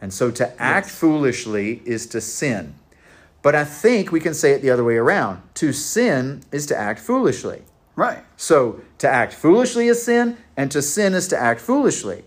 And 0.00 0.12
so 0.12 0.30
to 0.30 0.60
act 0.60 0.86
yes. 0.86 0.98
foolishly 0.98 1.82
is 1.84 2.06
to 2.06 2.20
sin. 2.20 2.74
But 3.42 3.54
I 3.54 3.64
think 3.64 4.10
we 4.10 4.18
can 4.18 4.34
say 4.34 4.52
it 4.52 4.62
the 4.62 4.70
other 4.70 4.84
way 4.84 4.96
around. 4.96 5.42
To 5.54 5.72
sin 5.72 6.42
is 6.50 6.66
to 6.66 6.76
act 6.76 6.98
foolishly. 6.98 7.62
Right. 7.94 8.24
So 8.36 8.80
to 8.98 9.08
act 9.08 9.34
foolishly 9.34 9.86
is 9.86 10.02
sin, 10.02 10.38
and 10.56 10.70
to 10.70 10.80
sin 10.80 11.14
is 11.14 11.28
to 11.28 11.38
act 11.38 11.60
foolishly. 11.60 12.24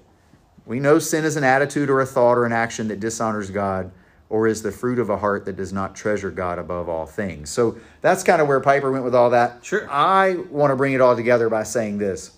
We 0.66 0.80
know 0.80 1.00
sin 1.00 1.26
is 1.26 1.36
an 1.36 1.44
attitude 1.44 1.90
or 1.90 2.00
a 2.02 2.06
thought 2.06 2.38
or 2.38 2.46
an 2.46 2.54
action 2.54 2.88
that 2.90 3.00
dishonors 3.00 3.50
God 3.50 3.92
or 4.30 4.48
is 4.48 4.62
the 4.62 4.72
fruit 4.72 5.00
of 5.00 5.10
a 5.10 5.18
heart 5.18 5.46
that 5.46 5.58
does 5.58 5.74
not 5.74 5.96
treasure 5.96 6.32
God 6.32 6.60
above 6.60 6.88
all 6.88 7.06
things. 7.06 7.50
So 7.50 7.78
that's 8.02 8.24
kind 8.24 8.42
of 8.42 8.48
where 8.48 8.60
Piper 8.60 8.92
went 8.92 9.04
with 9.04 9.16
all 9.16 9.32
that. 9.32 9.66
Sure. 9.66 9.90
I 9.90 10.36
want 10.50 10.72
to 10.72 10.76
bring 10.76 10.94
it 10.94 11.02
all 11.02 11.16
together 11.16 11.50
by 11.50 11.64
saying 11.64 11.98
this 11.98 12.38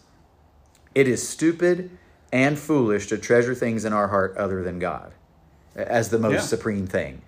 it 0.95 1.07
is 1.07 1.27
stupid 1.27 1.89
and 2.31 2.57
foolish 2.57 3.07
to 3.07 3.17
treasure 3.17 3.55
things 3.55 3.85
in 3.85 3.93
our 3.93 4.07
heart 4.07 4.35
other 4.37 4.63
than 4.63 4.79
God 4.79 5.13
as 5.75 6.09
the 6.09 6.19
most 6.19 6.33
yeah. 6.33 6.39
supreme 6.41 6.87
thing. 6.87 7.21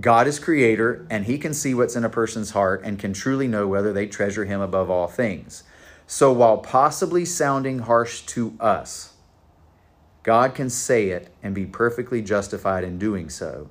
God 0.00 0.26
is 0.26 0.38
creator, 0.38 1.06
and 1.10 1.26
he 1.26 1.36
can 1.36 1.52
see 1.52 1.74
what's 1.74 1.96
in 1.96 2.04
a 2.04 2.10
person's 2.10 2.50
heart 2.50 2.82
and 2.84 2.98
can 2.98 3.12
truly 3.12 3.48
know 3.48 3.66
whether 3.66 3.92
they 3.92 4.06
treasure 4.06 4.44
him 4.44 4.60
above 4.60 4.88
all 4.88 5.06
things. 5.06 5.64
So 6.06 6.32
while 6.32 6.58
possibly 6.58 7.24
sounding 7.24 7.80
harsh 7.80 8.22
to 8.22 8.56
us, 8.58 9.14
God 10.22 10.54
can 10.54 10.70
say 10.70 11.08
it 11.08 11.32
and 11.42 11.54
be 11.54 11.66
perfectly 11.66 12.22
justified 12.22 12.84
in 12.84 12.98
doing 12.98 13.30
so. 13.30 13.68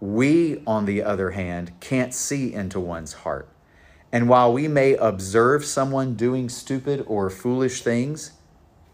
We, 0.00 0.62
on 0.66 0.84
the 0.84 1.02
other 1.02 1.30
hand, 1.30 1.72
can't 1.80 2.14
see 2.14 2.52
into 2.52 2.78
one's 2.80 3.12
heart. 3.12 3.48
And 4.12 4.28
while 4.28 4.52
we 4.52 4.68
may 4.68 4.94
observe 4.94 5.64
someone 5.64 6.14
doing 6.14 6.48
stupid 6.48 7.04
or 7.06 7.30
foolish 7.30 7.82
things, 7.82 8.32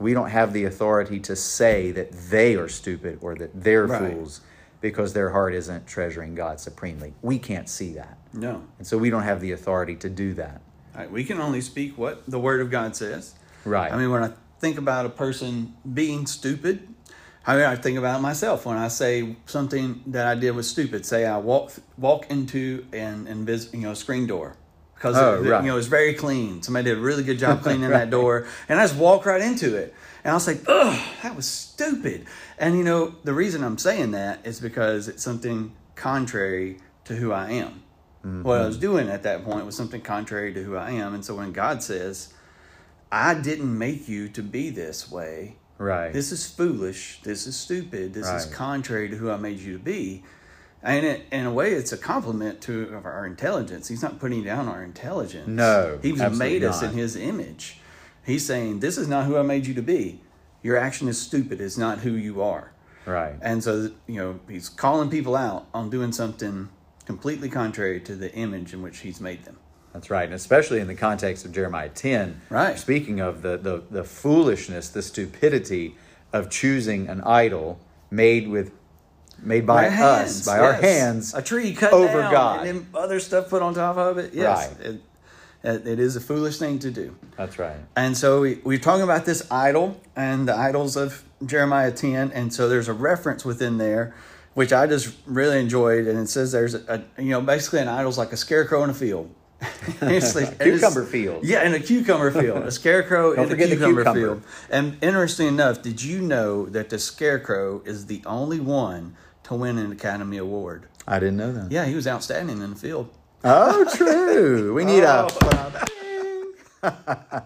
we 0.03 0.15
don't 0.15 0.31
have 0.31 0.53
the 0.53 0.65
authority 0.65 1.21
to 1.21 1.37
say 1.37 1.91
that 1.93 2.13
they 2.13 2.57
are 2.57 2.69
stupid 2.69 3.19
or 3.21 3.35
that 3.37 3.51
they're 3.55 3.87
right. 3.87 4.13
fools 4.13 4.41
because 4.81 5.13
their 5.13 5.31
heart 5.31 5.55
isn't 5.55 5.87
treasuring 5.87 6.35
God 6.35 6.61
supremely. 6.61 7.15
We 7.23 7.39
can't 7.39 7.69
see 7.69 7.93
that. 7.93 8.19
No. 8.33 8.65
And 8.79 8.87
so 8.87 8.99
we 8.99 9.11
don't 9.11 9.23
have 9.23 9.41
the 9.41 9.53
authority 9.53 9.95
to 9.97 10.11
do 10.11 10.35
that. 10.35 10.61
Right. 10.95 11.11
We 11.11 11.25
can 11.25 11.41
only 11.41 11.61
speak 11.61 11.97
what 11.97 12.29
the 12.29 12.39
Word 12.39 12.61
of 12.61 12.71
God 12.71 12.97
says. 12.97 13.35
Right. 13.65 13.93
I 13.93 13.97
mean, 13.97 14.11
when 14.11 14.25
I 14.25 14.33
think 14.59 14.79
about 14.79 15.07
a 15.07 15.09
person 15.09 15.75
being 15.95 16.27
stupid, 16.27 16.89
I 17.47 17.57
mean, 17.57 17.65
I 17.65 17.77
think 17.77 17.99
about 17.99 18.21
myself 18.21 18.67
when 18.67 18.77
I 18.77 18.89
say 18.89 19.37
something 19.47 20.03
that 20.07 20.27
I 20.27 20.35
did 20.35 20.53
was 20.53 20.69
stupid. 20.69 21.05
Say 21.05 21.27
I 21.27 21.39
walk 21.39 21.73
walk 21.97 22.31
into 22.31 22.87
an 22.93 23.27
invis- 23.27 23.73
you 23.73 23.81
know 23.81 23.95
screen 23.95 24.27
door 24.27 24.57
because 25.03 25.17
oh, 25.17 25.43
it, 25.43 25.49
right. 25.49 25.65
you 25.65 25.71
know 25.71 25.77
it's 25.77 25.89
very 25.89 26.15
clean. 26.15 26.63
Somebody 26.63 26.85
did 26.85 26.99
a 26.99 27.01
really 27.01 27.25
good 27.25 27.39
job 27.39 27.63
cleaning 27.63 27.91
right. 27.91 27.99
that 27.99 28.11
door, 28.11 28.47
and 28.69 28.79
I 28.79 28.85
just 28.85 28.97
walk 28.97 29.27
right 29.27 29.41
into 29.41 29.75
it. 29.77 29.93
And 30.23 30.31
I 30.31 30.35
was 30.35 30.47
like, 30.47 30.61
"Ugh, 30.69 31.01
that 31.25 31.35
was 31.35 31.49
stupid." 31.49 32.27
And 32.57 32.79
you 32.79 32.85
know, 32.85 33.17
the 33.25 33.35
reason 33.35 33.65
I'm 33.65 33.79
saying 33.79 34.13
that 34.13 34.47
is 34.47 34.61
because 34.61 35.09
it's 35.09 35.23
something 35.23 35.73
contrary 35.97 36.79
to 37.07 37.17
who 37.17 37.33
I 37.33 37.51
am. 37.51 37.83
Mm-hmm. 38.25 38.45
What 38.45 38.61
I 38.61 38.67
was 38.67 38.79
doing 38.79 39.09
at 39.09 39.25
that 39.25 39.45
point 39.45 39.67
was 39.67 39.77
something 39.77 40.01
contrary 40.01 40.55
to 40.55 40.63
who 40.63 40.77
I 40.77 40.93
am. 40.93 41.15
And 41.15 41.25
so 41.25 41.35
when 41.35 41.51
God 41.51 41.83
says, 41.83 42.33
I 43.11 43.35
didn't 43.35 43.77
make 43.77 44.09
you 44.09 44.29
to 44.29 44.43
be 44.43 44.71
this 44.71 45.11
way, 45.11 45.57
right? 45.79 46.13
This 46.13 46.31
is 46.31 46.49
foolish. 46.49 47.21
This 47.25 47.49
is 47.49 47.57
stupid. 47.57 48.15
This 48.15 48.29
right. 48.29 48.37
is 48.37 48.47
contrary 48.47 49.09
to 49.09 49.17
who 49.17 49.33
I 49.33 49.37
made 49.37 49.59
you 49.59 49.73
to 49.73 49.83
be. 49.83 50.23
And 50.83 51.07
it, 51.07 51.27
in 51.31 51.47
a 51.47 51.53
way, 51.53 51.73
it's 51.75 51.93
a 51.93 51.99
compliment 51.99 52.61
to 52.63 53.01
our 53.05 53.25
intelligence. 53.25 53.89
He's 53.89 54.03
not 54.03 54.19
putting 54.19 54.43
down 54.43 54.69
our 54.69 54.83
intelligence. 54.83 55.47
No, 55.47 55.99
He's 56.03 56.19
made 56.19 56.65
us 56.65 56.83
not. 56.83 56.93
in 56.93 56.99
His 56.99 57.15
image. 57.17 57.79
He's 58.25 58.45
saying, 58.45 58.81
"This 58.81 58.99
is 58.99 59.09
not 59.09 59.27
who 59.27 59.37
I 59.37 59.43
made 59.43 59.67
you 59.67 59.75
to 59.75 59.83
be 59.83 60.21
your 60.63 60.77
action 60.77 61.09
is 61.09 61.21
stupid. 61.21 61.61
It's 61.61 61.77
not 61.77 61.99
who 61.99 62.13
you 62.13 62.43
are. 62.43 62.73
Right. 63.05 63.35
And 63.43 63.63
so, 63.63 63.91
you 64.07 64.17
know, 64.17 64.41
he's 64.49 64.69
calling 64.69 65.11
people 65.11 65.35
out 65.35 65.67
on 65.75 65.91
doing 65.91 66.13
something 66.13 66.69
completely 67.05 67.49
contrary 67.49 68.01
to 68.01 68.15
the 68.15 68.33
image 68.35 68.73
in 68.73 68.81
which 68.81 69.01
he's 69.01 69.21
made 69.21 69.45
them. 69.45 69.59
That's 69.93 70.09
right. 70.09 70.25
And 70.25 70.35
especially 70.35 70.81
in 70.81 70.87
the 70.87 70.95
context 70.95 71.45
of 71.45 71.53
Jeremiah 71.53 71.89
10. 71.89 72.41
Right. 72.49 72.79
Speaking 72.79 73.21
of 73.21 73.43
the, 73.43 73.57
the, 73.57 73.83
the 73.91 74.05
foolishness, 74.05 74.89
the 74.89 75.03
stupidity 75.03 75.97
of 76.33 76.49
choosing 76.49 77.09
an 77.09 77.21
idol 77.23 77.81
made 78.11 78.49
with 78.49 78.73
made 79.43 79.67
by, 79.67 79.89
by 79.89 79.95
us, 79.95 80.47
by 80.47 80.57
yes. 80.57 80.63
our 80.63 80.73
hands, 80.73 81.35
a 81.35 81.43
tree 81.43 81.75
cut 81.75 81.93
over 81.93 82.21
down, 82.21 82.33
God, 82.33 82.67
and 82.67 82.87
other 82.95 83.21
stuff 83.21 83.49
put 83.49 83.63
on 83.63 83.75
top 83.75 83.97
of 83.97 84.19
it. 84.19 84.35
Yes, 84.35 84.75
right. 84.79 84.87
It, 84.87 85.87
it 85.87 85.99
is 85.99 86.17
a 86.17 86.21
foolish 86.21 86.59
thing 86.59 86.79
to 86.81 86.91
do. 86.91 87.15
That's 87.37 87.59
right. 87.59 87.77
And 87.97 88.17
so 88.17 88.41
we, 88.41 88.57
we're 88.65 88.79
talking 88.79 89.03
about 89.05 89.25
this 89.25 89.47
idol 89.51 90.01
and 90.17 90.49
the 90.49 90.57
idols 90.57 90.97
of 90.97 91.25
Jeremiah 91.47 91.93
10. 91.93 92.33
And 92.33 92.53
so 92.53 92.69
there's 92.69 92.89
a 92.89 92.93
reference 92.93 93.45
within 93.45 93.79
there, 93.79 94.15
which 94.55 94.73
I 94.73 94.87
just 94.87 95.15
really 95.25 95.61
enjoyed. 95.61 96.07
And 96.07 96.19
it 96.19 96.29
says 96.29 96.53
there's 96.53 96.75
a, 96.75 97.05
you 97.17 97.31
know, 97.31 97.41
basically 97.41 97.81
an 97.81 97.89
idol's 97.89 98.19
like 98.19 98.33
a 98.33 98.37
scarecrow 98.37 98.83
in 98.83 98.91
a 98.91 98.95
field. 98.95 99.33
it's 100.03 100.35
like, 100.35 100.59
cucumber 100.59 101.05
field. 101.05 101.45
Yeah, 101.45 101.65
in 101.65 101.73
a 101.73 101.79
cucumber 101.79 102.33
field. 102.33 102.65
A 102.65 102.73
scarecrow 102.73 103.33
in 103.33 103.41
a 103.53 103.57
cucumber, 103.57 104.03
cucumber 104.03 104.13
field. 104.13 104.43
And 104.69 104.99
interesting 105.01 105.47
enough, 105.47 105.83
did 105.83 106.03
you 106.03 106.21
know 106.21 106.67
that 106.67 106.91
the 106.91 106.99
scarecrow 106.99 107.81
is 107.85 108.07
the 108.07 108.23
only 108.27 108.59
one 108.59 109.17
to 109.45 109.55
win 109.55 109.79
an 109.79 109.93
Academy 109.93 110.39
Award? 110.39 110.87
I 111.07 111.19
didn't 111.19 111.37
know 111.37 111.53
that. 111.53 111.73
Yeah, 111.73 111.85
he 111.85 111.95
was 111.95 112.07
outstanding 112.07 112.63
in 112.63 112.71
the 112.71 112.77
field. 112.77 113.11
Oh, 113.45 113.85
true. 113.97 114.73
We 114.75 114.85
need 114.85 115.03
oh. 115.07 115.29
a. 116.83 117.45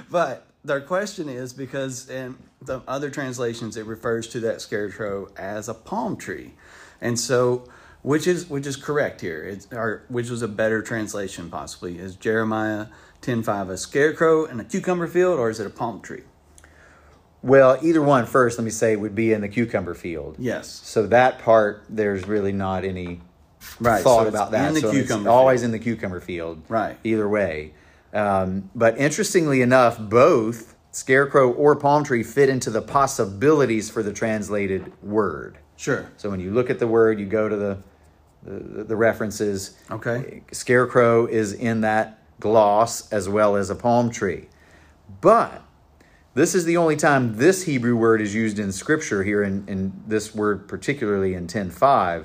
but 0.10 0.46
their 0.64 0.80
question 0.80 1.28
is 1.28 1.52
because 1.52 2.08
in 2.08 2.36
the 2.62 2.80
other 2.86 3.10
translations 3.10 3.76
it 3.76 3.86
refers 3.86 4.26
to 4.28 4.40
that 4.40 4.60
scarecrow 4.60 5.28
as 5.36 5.68
a 5.68 5.74
palm 5.74 6.16
tree, 6.16 6.54
and 7.00 7.18
so 7.18 7.68
which 8.02 8.26
is 8.26 8.48
which 8.48 8.66
is 8.66 8.76
correct 8.76 9.20
here. 9.20 9.42
It's 9.42 9.66
or 9.72 10.04
which 10.08 10.30
was 10.30 10.42
a 10.42 10.48
better 10.48 10.82
translation 10.82 11.50
possibly 11.50 11.98
is 11.98 12.16
Jeremiah 12.16 12.86
ten 13.20 13.42
five 13.42 13.68
a 13.68 13.76
scarecrow 13.76 14.44
in 14.44 14.60
a 14.60 14.64
cucumber 14.64 15.06
field 15.06 15.38
or 15.38 15.50
is 15.50 15.60
it 15.60 15.66
a 15.66 15.70
palm 15.70 16.00
tree? 16.00 16.22
Well, 17.42 17.78
either 17.82 18.02
one 18.02 18.26
first, 18.26 18.58
let 18.58 18.64
me 18.64 18.70
say, 18.70 18.96
would 18.96 19.14
be 19.14 19.32
in 19.32 19.40
the 19.40 19.48
cucumber 19.48 19.94
field. 19.94 20.36
Yes. 20.38 20.68
So 20.68 21.06
that 21.06 21.38
part, 21.38 21.84
there's 21.88 22.26
really 22.28 22.52
not 22.52 22.84
any 22.84 23.20
right, 23.78 24.02
thought 24.02 24.24
so 24.24 24.28
about 24.28 24.50
that. 24.50 24.68
In 24.68 24.74
the 24.74 24.80
so 24.80 24.90
cucumber 24.90 25.30
always 25.30 25.62
in 25.62 25.70
the 25.70 25.78
cucumber 25.78 26.20
field. 26.20 26.62
Right. 26.68 26.98
Either 27.02 27.28
way. 27.28 27.72
Um, 28.12 28.70
but 28.74 28.98
interestingly 28.98 29.62
enough, 29.62 29.98
both 29.98 30.76
scarecrow 30.90 31.50
or 31.50 31.76
palm 31.76 32.04
tree 32.04 32.22
fit 32.22 32.48
into 32.48 32.68
the 32.70 32.82
possibilities 32.82 33.88
for 33.88 34.02
the 34.02 34.12
translated 34.12 34.92
word. 35.02 35.58
Sure. 35.76 36.10
So 36.18 36.28
when 36.28 36.40
you 36.40 36.50
look 36.50 36.68
at 36.68 36.78
the 36.78 36.86
word, 36.86 37.18
you 37.18 37.26
go 37.26 37.48
to 37.48 37.56
the 37.56 37.78
the, 38.42 38.84
the 38.84 38.96
references. 38.96 39.78
Okay. 39.90 40.42
Scarecrow 40.50 41.26
is 41.26 41.52
in 41.52 41.82
that 41.82 42.18
gloss 42.40 43.10
as 43.12 43.28
well 43.28 43.56
as 43.56 43.70
a 43.70 43.74
palm 43.74 44.10
tree. 44.10 44.48
But 45.20 45.62
this 46.40 46.54
is 46.54 46.64
the 46.64 46.78
only 46.78 46.96
time 46.96 47.36
this 47.36 47.64
Hebrew 47.64 47.94
word 47.94 48.22
is 48.22 48.34
used 48.34 48.58
in 48.58 48.72
Scripture 48.72 49.22
here 49.22 49.42
in, 49.42 49.62
in 49.68 49.92
this 50.06 50.34
word, 50.34 50.68
particularly 50.68 51.34
in 51.34 51.46
10.5. 51.46 52.24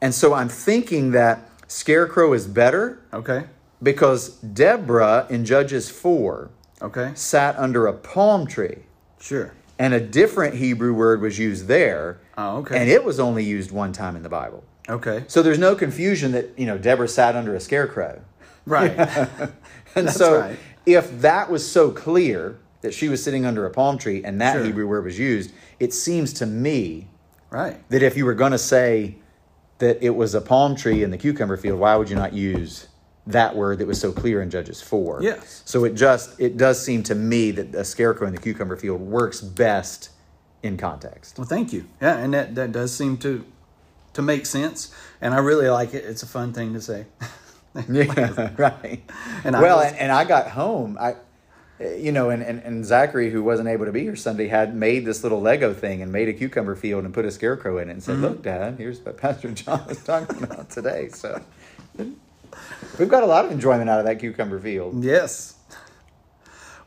And 0.00 0.12
so 0.12 0.34
I'm 0.34 0.48
thinking 0.48 1.12
that 1.12 1.48
scarecrow 1.68 2.32
is 2.32 2.48
better. 2.48 3.00
Okay. 3.12 3.44
Because 3.80 4.30
Deborah 4.30 5.28
in 5.30 5.44
Judges 5.44 5.88
4 5.88 6.50
okay. 6.82 7.12
sat 7.14 7.56
under 7.56 7.86
a 7.86 7.92
palm 7.92 8.48
tree. 8.48 8.78
Sure. 9.20 9.54
And 9.78 9.94
a 9.94 10.00
different 10.00 10.56
Hebrew 10.56 10.92
word 10.92 11.20
was 11.20 11.38
used 11.38 11.68
there. 11.68 12.18
Oh, 12.36 12.58
okay. 12.58 12.80
And 12.80 12.90
it 12.90 13.04
was 13.04 13.20
only 13.20 13.44
used 13.44 13.70
one 13.70 13.92
time 13.92 14.16
in 14.16 14.24
the 14.24 14.28
Bible. 14.28 14.64
Okay. 14.88 15.22
So 15.28 15.40
there's 15.40 15.58
no 15.58 15.76
confusion 15.76 16.32
that, 16.32 16.58
you 16.58 16.66
know, 16.66 16.78
Deborah 16.78 17.06
sat 17.06 17.36
under 17.36 17.54
a 17.54 17.60
scarecrow. 17.60 18.22
Right. 18.66 18.90
and 18.98 19.52
That's 19.94 20.16
so 20.16 20.40
right. 20.40 20.58
if 20.84 21.20
that 21.20 21.48
was 21.48 21.70
so 21.70 21.92
clear 21.92 22.58
that 22.82 22.94
she 22.94 23.08
was 23.08 23.22
sitting 23.22 23.44
under 23.44 23.66
a 23.66 23.70
palm 23.70 23.98
tree 23.98 24.22
and 24.24 24.40
that 24.40 24.54
Sure. 24.54 24.64
Hebrew 24.64 24.86
word 24.86 25.04
was 25.04 25.18
used, 25.18 25.52
it 25.78 25.92
seems 25.92 26.32
to 26.34 26.46
me 26.46 27.08
Right. 27.50 27.76
that 27.90 28.02
if 28.02 28.16
you 28.16 28.24
were 28.24 28.34
going 28.34 28.52
to 28.52 28.58
say 28.58 29.16
that 29.78 30.02
it 30.02 30.10
was 30.10 30.34
a 30.34 30.40
palm 30.40 30.76
tree 30.76 31.02
in 31.02 31.10
the 31.10 31.18
cucumber 31.18 31.56
field, 31.56 31.78
why 31.80 31.96
would 31.96 32.08
you 32.08 32.16
not 32.16 32.32
use 32.32 32.88
that 33.26 33.54
word 33.56 33.78
that 33.78 33.86
was 33.86 34.00
so 34.00 34.12
clear 34.12 34.40
in 34.42 34.50
Judges 34.50 34.80
4? 34.80 35.20
Yes. 35.22 35.62
So 35.64 35.84
it 35.84 35.94
just 35.94 36.38
it 36.40 36.56
does 36.56 36.82
seem 36.82 37.02
to 37.04 37.14
me 37.14 37.50
that 37.52 37.74
a 37.74 37.84
scarecrow 37.84 38.26
in 38.26 38.34
the 38.34 38.40
cucumber 38.40 38.76
field 38.76 39.00
works 39.00 39.40
best 39.40 40.10
in 40.62 40.76
context. 40.76 41.38
Well, 41.38 41.46
thank 41.46 41.72
you. 41.72 41.86
Yeah, 42.00 42.18
and 42.18 42.34
that, 42.34 42.54
that 42.54 42.72
does 42.72 42.94
seem 42.94 43.16
to 43.18 43.44
to 44.12 44.22
make 44.22 44.44
sense, 44.44 44.92
and 45.20 45.32
I 45.32 45.38
really 45.38 45.68
like 45.68 45.94
it. 45.94 46.04
It's 46.04 46.22
a 46.24 46.26
fun 46.26 46.52
thing 46.52 46.74
to 46.74 46.80
say. 46.80 47.06
yeah, 47.88 48.50
right. 48.58 49.00
And 49.44 49.54
well, 49.54 49.80
and, 49.80 49.96
and 49.96 50.12
I 50.12 50.24
got 50.24 50.48
home. 50.48 50.98
I 51.00 51.14
you 51.80 52.12
know, 52.12 52.30
and, 52.30 52.42
and, 52.42 52.62
and 52.62 52.84
Zachary, 52.84 53.30
who 53.30 53.42
wasn't 53.42 53.68
able 53.68 53.86
to 53.86 53.92
be 53.92 54.02
here 54.02 54.16
Sunday, 54.16 54.48
had 54.48 54.74
made 54.74 55.04
this 55.04 55.22
little 55.22 55.40
Lego 55.40 55.72
thing 55.72 56.02
and 56.02 56.12
made 56.12 56.28
a 56.28 56.32
cucumber 56.32 56.76
field 56.76 57.04
and 57.04 57.14
put 57.14 57.24
a 57.24 57.30
scarecrow 57.30 57.78
in 57.78 57.88
it 57.88 57.92
and 57.92 58.02
said, 58.02 58.16
mm-hmm. 58.16 58.24
"Look, 58.24 58.42
Dad, 58.42 58.76
here's 58.76 59.00
what 59.00 59.16
Pastor 59.16 59.50
Jon 59.50 59.86
was 59.86 60.02
talking 60.02 60.42
about 60.42 60.70
today." 60.70 61.08
So 61.08 61.42
we've 62.98 63.08
got 63.08 63.22
a 63.22 63.26
lot 63.26 63.44
of 63.44 63.50
enjoyment 63.50 63.88
out 63.88 63.98
of 63.98 64.06
that 64.06 64.18
cucumber 64.18 64.60
field. 64.60 65.02
Yes. 65.02 65.56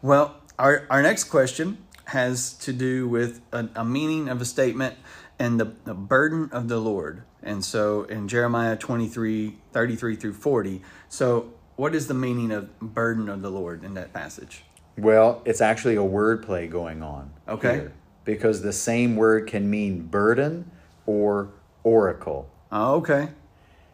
Well, 0.02 0.36
our 0.60 0.86
our 0.90 1.02
next 1.02 1.26
question 1.26 1.78
has 2.06 2.54
to 2.54 2.74
do 2.74 3.08
with 3.08 3.42
a, 3.52 3.70
a 3.76 3.86
meaning 3.86 4.30
of 4.30 4.42
a 4.42 4.46
statement 4.46 4.96
and 5.40 5.60
the, 5.60 5.74
the 5.86 5.94
burden 5.94 6.50
of 6.52 6.68
the 6.68 6.80
Lord. 6.80 7.24
And 7.42 7.66
so 7.66 8.04
in 8.04 8.28
Jeremiah 8.28 8.76
23, 8.76 9.58
33 9.72 10.16
through 10.16 10.34
40. 10.34 10.82
So 11.10 11.54
what 11.76 11.96
is 11.96 12.08
the 12.08 12.14
meaning 12.14 12.52
of 12.52 12.80
burden 12.80 13.30
of 13.30 13.42
the 13.42 13.50
Lord 13.50 13.84
in 13.84 13.96
that 13.96 14.14
passage? 14.14 14.64
Well, 14.98 15.42
it's 15.46 15.62
actually 15.62 15.96
a 15.96 16.00
wordplay 16.00 16.70
going 16.70 17.02
on. 17.02 17.32
Okay. 17.48 17.74
Here, 17.74 17.94
because 18.26 18.62
the 18.62 18.74
same 18.74 19.16
word 19.16 19.48
can 19.48 19.70
mean 19.70 20.04
burden 20.04 20.70
or 21.06 21.50
oracle. 21.84 22.50
Oh, 22.72 22.96
okay. 22.96 23.30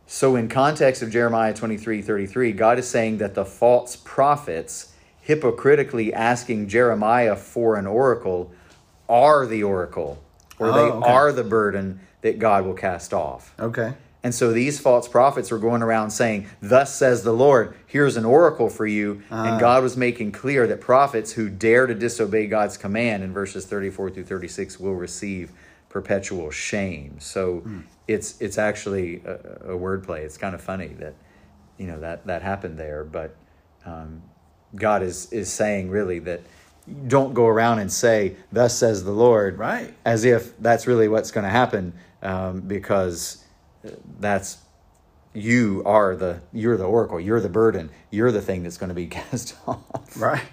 So, 0.05 0.35
in 0.35 0.49
context 0.49 1.01
of 1.01 1.11
Jeremiah 1.11 1.53
23 1.53 2.01
33, 2.01 2.51
God 2.53 2.79
is 2.79 2.87
saying 2.87 3.19
that 3.19 3.35
the 3.35 3.45
false 3.45 3.95
prophets, 3.95 4.93
hypocritically 5.21 6.13
asking 6.13 6.67
Jeremiah 6.67 7.35
for 7.35 7.75
an 7.75 7.85
oracle, 7.85 8.51
are 9.07 9.45
the 9.45 9.63
oracle, 9.63 10.21
or 10.57 10.69
oh, 10.69 10.73
they 10.73 10.91
okay. 10.91 11.09
are 11.09 11.31
the 11.31 11.43
burden 11.43 11.99
that 12.21 12.39
God 12.39 12.65
will 12.65 12.73
cast 12.73 13.13
off. 13.13 13.53
Okay. 13.59 13.93
And 14.21 14.35
so 14.35 14.51
these 14.51 14.79
false 14.79 15.07
prophets 15.07 15.49
were 15.49 15.59
going 15.59 15.81
around 15.81 16.11
saying, 16.11 16.47
Thus 16.61 16.93
says 16.93 17.23
the 17.23 17.31
Lord, 17.31 17.75
here's 17.87 18.17
an 18.17 18.25
oracle 18.25 18.69
for 18.69 18.85
you. 18.85 19.23
Uh, 19.31 19.35
and 19.35 19.55
ah. 19.55 19.59
God 19.59 19.81
was 19.81 19.95
making 19.95 20.33
clear 20.33 20.67
that 20.67 20.81
prophets 20.81 21.31
who 21.31 21.49
dare 21.49 21.87
to 21.87 21.95
disobey 21.95 22.47
God's 22.47 22.77
command 22.77 23.23
in 23.23 23.31
verses 23.31 23.65
34 23.65 24.11
through 24.11 24.25
36 24.25 24.79
will 24.79 24.95
receive 24.95 25.51
perpetual 25.87 26.51
shame. 26.51 27.19
So 27.19 27.59
hmm. 27.59 27.79
it's 28.07 28.39
it's 28.41 28.57
actually 28.57 29.21
a, 29.25 29.33
a 29.33 29.77
wordplay. 29.77 30.19
It's 30.19 30.37
kind 30.37 30.53
of 30.53 30.61
funny 30.61 30.89
that 30.99 31.15
you 31.77 31.87
know 31.87 31.99
that 31.99 32.27
that 32.27 32.41
happened 32.41 32.77
there, 32.77 33.03
but 33.03 33.35
um, 33.85 34.21
God 34.75 35.01
is 35.01 35.31
is 35.31 35.51
saying 35.51 35.89
really 35.89 36.19
that 36.19 36.41
don't 37.07 37.33
go 37.33 37.47
around 37.47 37.79
and 37.79 37.91
say, 37.91 38.35
"Thus 38.51 38.75
says 38.75 39.03
the 39.03 39.11
Lord," 39.11 39.57
right? 39.57 39.93
As 40.05 40.25
if 40.25 40.57
that's 40.59 40.87
really 40.87 41.07
what's 41.07 41.31
going 41.31 41.45
to 41.45 41.49
happen, 41.49 41.93
um, 42.21 42.61
because 42.61 43.43
that's 44.19 44.59
you 45.33 45.83
are 45.85 46.15
the 46.15 46.41
you're 46.51 46.77
the 46.77 46.85
oracle 46.85 47.19
you're 47.19 47.39
the 47.39 47.49
burden 47.49 47.89
you're 48.09 48.31
the 48.31 48.41
thing 48.41 48.63
that's 48.63 48.77
going 48.77 48.89
to 48.89 48.95
be 48.95 49.07
cast 49.19 49.55
off. 49.67 50.19
Right. 50.19 50.43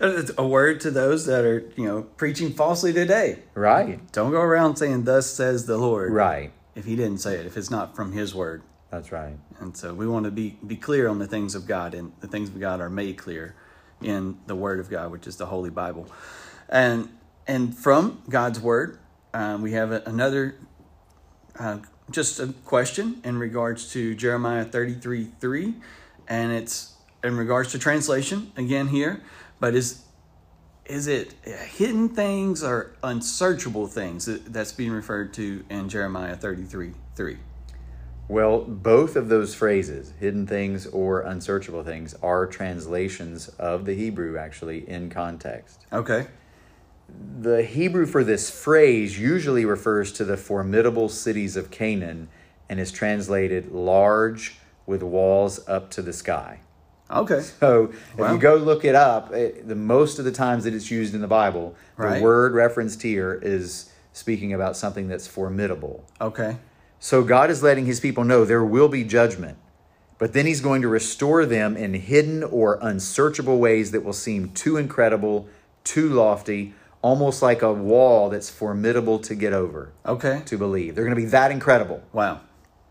It's 0.00 0.30
a 0.38 0.46
word 0.46 0.80
to 0.82 0.90
those 0.90 1.26
that 1.26 1.44
are 1.44 1.70
you 1.76 1.84
know 1.84 2.02
preaching 2.02 2.52
falsely 2.52 2.92
today. 2.92 3.40
Right. 3.54 4.00
Don't 4.12 4.30
go 4.30 4.40
around 4.40 4.76
saying 4.76 5.04
thus 5.04 5.26
says 5.26 5.66
the 5.66 5.76
lord 5.76 6.12
right. 6.12 6.52
if 6.74 6.84
he 6.84 6.94
didn't 6.96 7.18
say 7.18 7.36
it 7.36 7.46
if 7.46 7.56
it's 7.56 7.70
not 7.70 7.96
from 7.96 8.12
his 8.12 8.34
word. 8.34 8.62
That's 8.90 9.12
right. 9.12 9.36
And 9.60 9.76
so 9.76 9.92
we 9.92 10.06
want 10.06 10.24
to 10.24 10.30
be 10.30 10.58
be 10.66 10.76
clear 10.76 11.08
on 11.08 11.18
the 11.18 11.26
things 11.26 11.54
of 11.54 11.66
god 11.66 11.94
and 11.94 12.12
the 12.20 12.28
things 12.28 12.48
of 12.48 12.60
god 12.60 12.80
are 12.80 12.90
made 12.90 13.18
clear 13.18 13.54
in 14.00 14.38
the 14.46 14.54
word 14.54 14.78
of 14.78 14.88
god 14.88 15.10
which 15.10 15.26
is 15.26 15.36
the 15.36 15.46
holy 15.46 15.70
bible. 15.70 16.06
And 16.68 17.08
and 17.46 17.76
from 17.76 18.22
god's 18.28 18.60
word 18.60 18.98
um, 19.34 19.62
we 19.62 19.72
have 19.72 19.90
another 19.92 20.56
uh, 21.58 21.78
just 22.10 22.40
a 22.40 22.48
question 22.64 23.20
in 23.24 23.38
regards 23.38 23.92
to 23.92 24.14
Jeremiah 24.14 24.64
33 24.64 25.28
3, 25.40 25.74
and 26.28 26.52
it's 26.52 26.94
in 27.22 27.36
regards 27.36 27.72
to 27.72 27.78
translation 27.78 28.52
again 28.56 28.88
here, 28.88 29.22
but 29.60 29.74
is 29.74 30.02
is 30.86 31.06
it 31.06 31.34
hidden 31.44 32.08
things 32.08 32.62
or 32.62 32.96
unsearchable 33.02 33.86
things 33.86 34.24
that's 34.46 34.72
being 34.72 34.90
referred 34.90 35.34
to 35.34 35.62
in 35.68 35.88
Jeremiah 35.88 36.34
33 36.34 36.92
3? 37.14 37.36
Well, 38.26 38.60
both 38.60 39.16
of 39.16 39.28
those 39.28 39.54
phrases, 39.54 40.12
hidden 40.18 40.46
things 40.46 40.86
or 40.86 41.20
unsearchable 41.20 41.82
things, 41.82 42.14
are 42.22 42.46
translations 42.46 43.48
of 43.48 43.84
the 43.84 43.94
Hebrew 43.94 44.38
actually 44.38 44.88
in 44.88 45.10
context. 45.10 45.86
Okay 45.92 46.26
the 47.40 47.62
Hebrew 47.62 48.06
for 48.06 48.24
this 48.24 48.50
phrase 48.50 49.18
usually 49.18 49.64
refers 49.64 50.12
to 50.12 50.24
the 50.24 50.36
formidable 50.36 51.08
cities 51.08 51.56
of 51.56 51.70
Canaan 51.70 52.28
and 52.68 52.78
is 52.78 52.92
translated 52.92 53.72
large 53.72 54.58
with 54.86 55.02
walls 55.02 55.66
up 55.68 55.90
to 55.92 56.02
the 56.02 56.12
sky. 56.12 56.60
Okay. 57.10 57.42
So 57.60 57.92
if 58.16 58.18
you 58.18 58.38
go 58.38 58.56
look 58.56 58.84
it 58.84 58.94
up, 58.94 59.32
it, 59.32 59.66
the 59.66 59.74
most 59.74 60.18
of 60.18 60.24
the 60.24 60.32
times 60.32 60.64
that 60.64 60.74
it's 60.74 60.90
used 60.90 61.14
in 61.14 61.20
the 61.20 61.28
Bible, 61.28 61.74
right. 61.96 62.18
the 62.18 62.22
word 62.22 62.52
referenced 62.52 63.02
here 63.02 63.38
is 63.42 63.90
speaking 64.12 64.52
about 64.52 64.76
something 64.76 65.08
that's 65.08 65.26
formidable. 65.26 66.04
Okay. 66.20 66.56
So 66.98 67.22
God 67.22 67.50
is 67.50 67.62
letting 67.62 67.86
his 67.86 68.00
people 68.00 68.24
know 68.24 68.44
there 68.44 68.64
will 68.64 68.88
be 68.88 69.04
judgment, 69.04 69.56
but 70.18 70.32
then 70.32 70.46
he's 70.46 70.60
going 70.60 70.82
to 70.82 70.88
restore 70.88 71.46
them 71.46 71.76
in 71.76 71.94
hidden 71.94 72.42
or 72.42 72.78
unsearchable 72.82 73.58
ways 73.58 73.92
that 73.92 74.04
will 74.04 74.12
seem 74.12 74.50
too 74.50 74.76
incredible, 74.76 75.48
too 75.84 76.08
lofty, 76.08 76.74
almost 77.02 77.42
like 77.42 77.62
a 77.62 77.72
wall 77.72 78.30
that's 78.30 78.50
formidable 78.50 79.18
to 79.20 79.34
get 79.34 79.52
over. 79.52 79.92
Okay. 80.04 80.42
To 80.46 80.58
believe. 80.58 80.94
They're 80.94 81.04
going 81.04 81.16
to 81.16 81.22
be 81.22 81.28
that 81.28 81.50
incredible. 81.50 82.02
Wow. 82.12 82.40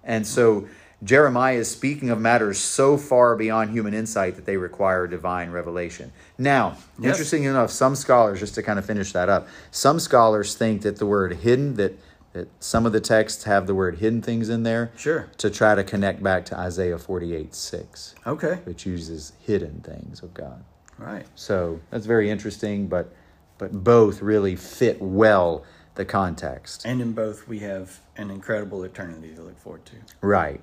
And 0.03 0.25
so 0.25 0.67
Jeremiah 1.03 1.57
is 1.57 1.69
speaking 1.69 2.09
of 2.09 2.19
matters 2.19 2.57
so 2.57 2.97
far 2.97 3.35
beyond 3.35 3.71
human 3.71 3.93
insight 3.93 4.35
that 4.35 4.45
they 4.45 4.57
require 4.57 5.05
divine 5.05 5.51
revelation. 5.51 6.11
Now, 6.37 6.77
yes. 6.97 7.11
interesting 7.11 7.43
enough, 7.43 7.69
some 7.69 7.95
scholars, 7.95 8.39
just 8.39 8.55
to 8.55 8.63
kind 8.63 8.79
of 8.79 8.85
finish 8.85 9.11
that 9.11 9.29
up, 9.29 9.47
some 9.69 9.99
scholars 9.99 10.55
think 10.55 10.81
that 10.81 10.97
the 10.97 11.05
word 11.05 11.33
hidden, 11.37 11.75
that, 11.75 11.99
that 12.33 12.47
some 12.59 12.85
of 12.87 12.93
the 12.93 13.01
texts 13.01 13.43
have 13.43 13.67
the 13.67 13.75
word 13.75 13.99
hidden 13.99 14.23
things 14.23 14.49
in 14.49 14.63
there. 14.63 14.91
Sure. 14.97 15.29
To 15.37 15.51
try 15.51 15.75
to 15.75 15.83
connect 15.83 16.23
back 16.23 16.45
to 16.45 16.57
Isaiah 16.57 16.97
48 16.97 17.53
6. 17.53 18.15
Okay. 18.25 18.59
Which 18.63 18.85
uses 18.87 19.33
hidden 19.45 19.81
things 19.81 20.23
of 20.23 20.33
God. 20.33 20.63
Right. 20.97 21.27
So 21.35 21.79
that's 21.91 22.07
very 22.07 22.31
interesting, 22.31 22.87
but 22.87 23.13
but 23.57 23.83
both 23.83 24.21
really 24.21 24.55
fit 24.55 25.01
well 25.01 25.63
the 25.95 26.05
context. 26.05 26.85
And 26.85 27.01
in 27.01 27.13
both, 27.13 27.47
we 27.47 27.59
have 27.59 27.99
an 28.15 28.31
incredible 28.31 28.83
eternity 28.83 29.33
to 29.35 29.41
look 29.41 29.57
forward 29.59 29.85
to. 29.85 29.95
Right. 30.21 30.61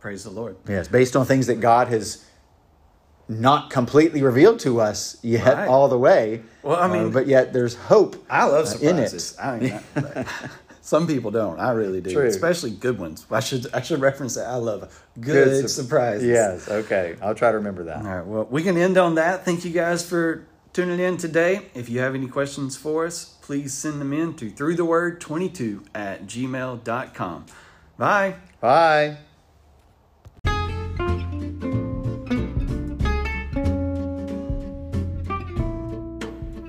Praise 0.00 0.24
the 0.24 0.30
Lord. 0.30 0.56
Yes, 0.68 0.88
based 0.88 1.14
on 1.14 1.24
things 1.24 1.46
that 1.46 1.60
God 1.60 1.88
has 1.88 2.24
not 3.28 3.70
completely 3.70 4.22
revealed 4.22 4.58
to 4.60 4.80
us 4.80 5.16
yet 5.22 5.56
right. 5.56 5.68
all 5.68 5.88
the 5.88 5.98
way. 5.98 6.42
Well, 6.62 6.76
I 6.76 6.88
mean, 6.88 7.06
uh, 7.06 7.10
but 7.10 7.26
yet 7.26 7.52
there's 7.52 7.76
hope. 7.76 8.22
I 8.28 8.44
love 8.46 8.68
surprises. 8.68 9.36
Uh, 9.38 9.58
in 9.60 9.66
it. 9.66 9.82
I 9.94 10.00
mean, 10.00 10.26
some 10.82 11.06
people 11.06 11.30
don't. 11.30 11.60
I 11.60 11.70
really 11.70 12.00
do, 12.00 12.12
True. 12.12 12.26
especially 12.26 12.72
good 12.72 12.98
ones. 12.98 13.24
I 13.30 13.40
should 13.40 13.72
I 13.72 13.80
should 13.80 14.00
reference 14.00 14.34
that. 14.34 14.48
I 14.48 14.56
love 14.56 14.80
good, 15.14 15.24
good 15.24 15.60
su- 15.62 15.68
surprises. 15.68 16.24
Yes. 16.24 16.68
Okay. 16.68 17.16
I'll 17.22 17.36
try 17.36 17.52
to 17.52 17.58
remember 17.58 17.84
that. 17.84 17.98
All 17.98 18.02
right. 18.02 18.26
Well, 18.26 18.48
we 18.50 18.62
can 18.62 18.76
end 18.76 18.98
on 18.98 19.14
that. 19.14 19.44
Thank 19.44 19.64
you 19.64 19.70
guys 19.70 20.06
for 20.06 20.44
tuning 20.72 21.00
in 21.00 21.16
today. 21.16 21.66
If 21.74 21.88
you 21.88 22.00
have 22.00 22.14
any 22.14 22.28
questions 22.28 22.76
for 22.76 23.06
us, 23.06 23.36
please 23.42 23.74
send 23.74 24.00
them 24.00 24.12
in 24.12 24.34
to 24.34 24.50
throughtheword22 24.50 25.86
at 25.94 26.26
gmail.com. 26.26 27.46
Bye. 27.98 28.36
Bye. 28.60 29.18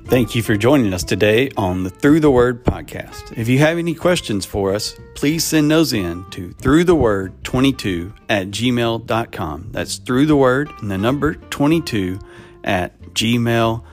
Thank 0.05 0.35
you 0.35 0.43
for 0.43 0.55
joining 0.55 0.93
us 0.93 1.03
today 1.03 1.49
on 1.57 1.83
the 1.83 1.89
Through 1.89 2.19
the 2.19 2.29
Word 2.29 2.63
podcast. 2.63 3.35
If 3.35 3.47
you 3.47 3.57
have 3.59 3.79
any 3.79 3.95
questions 3.95 4.45
for 4.45 4.75
us, 4.75 4.95
please 5.15 5.43
send 5.43 5.71
those 5.71 5.91
in 5.91 6.29
to 6.29 6.49
throughtheword22 6.49 8.13
at 8.29 8.51
gmail.com. 8.51 9.69
That's 9.71 9.97
through 9.97 10.27
the 10.27 10.35
word 10.35 10.69
and 10.81 10.91
the 10.91 10.99
number 10.99 11.33
22 11.33 12.19
at 12.63 13.01
gmail.com. 13.01 13.92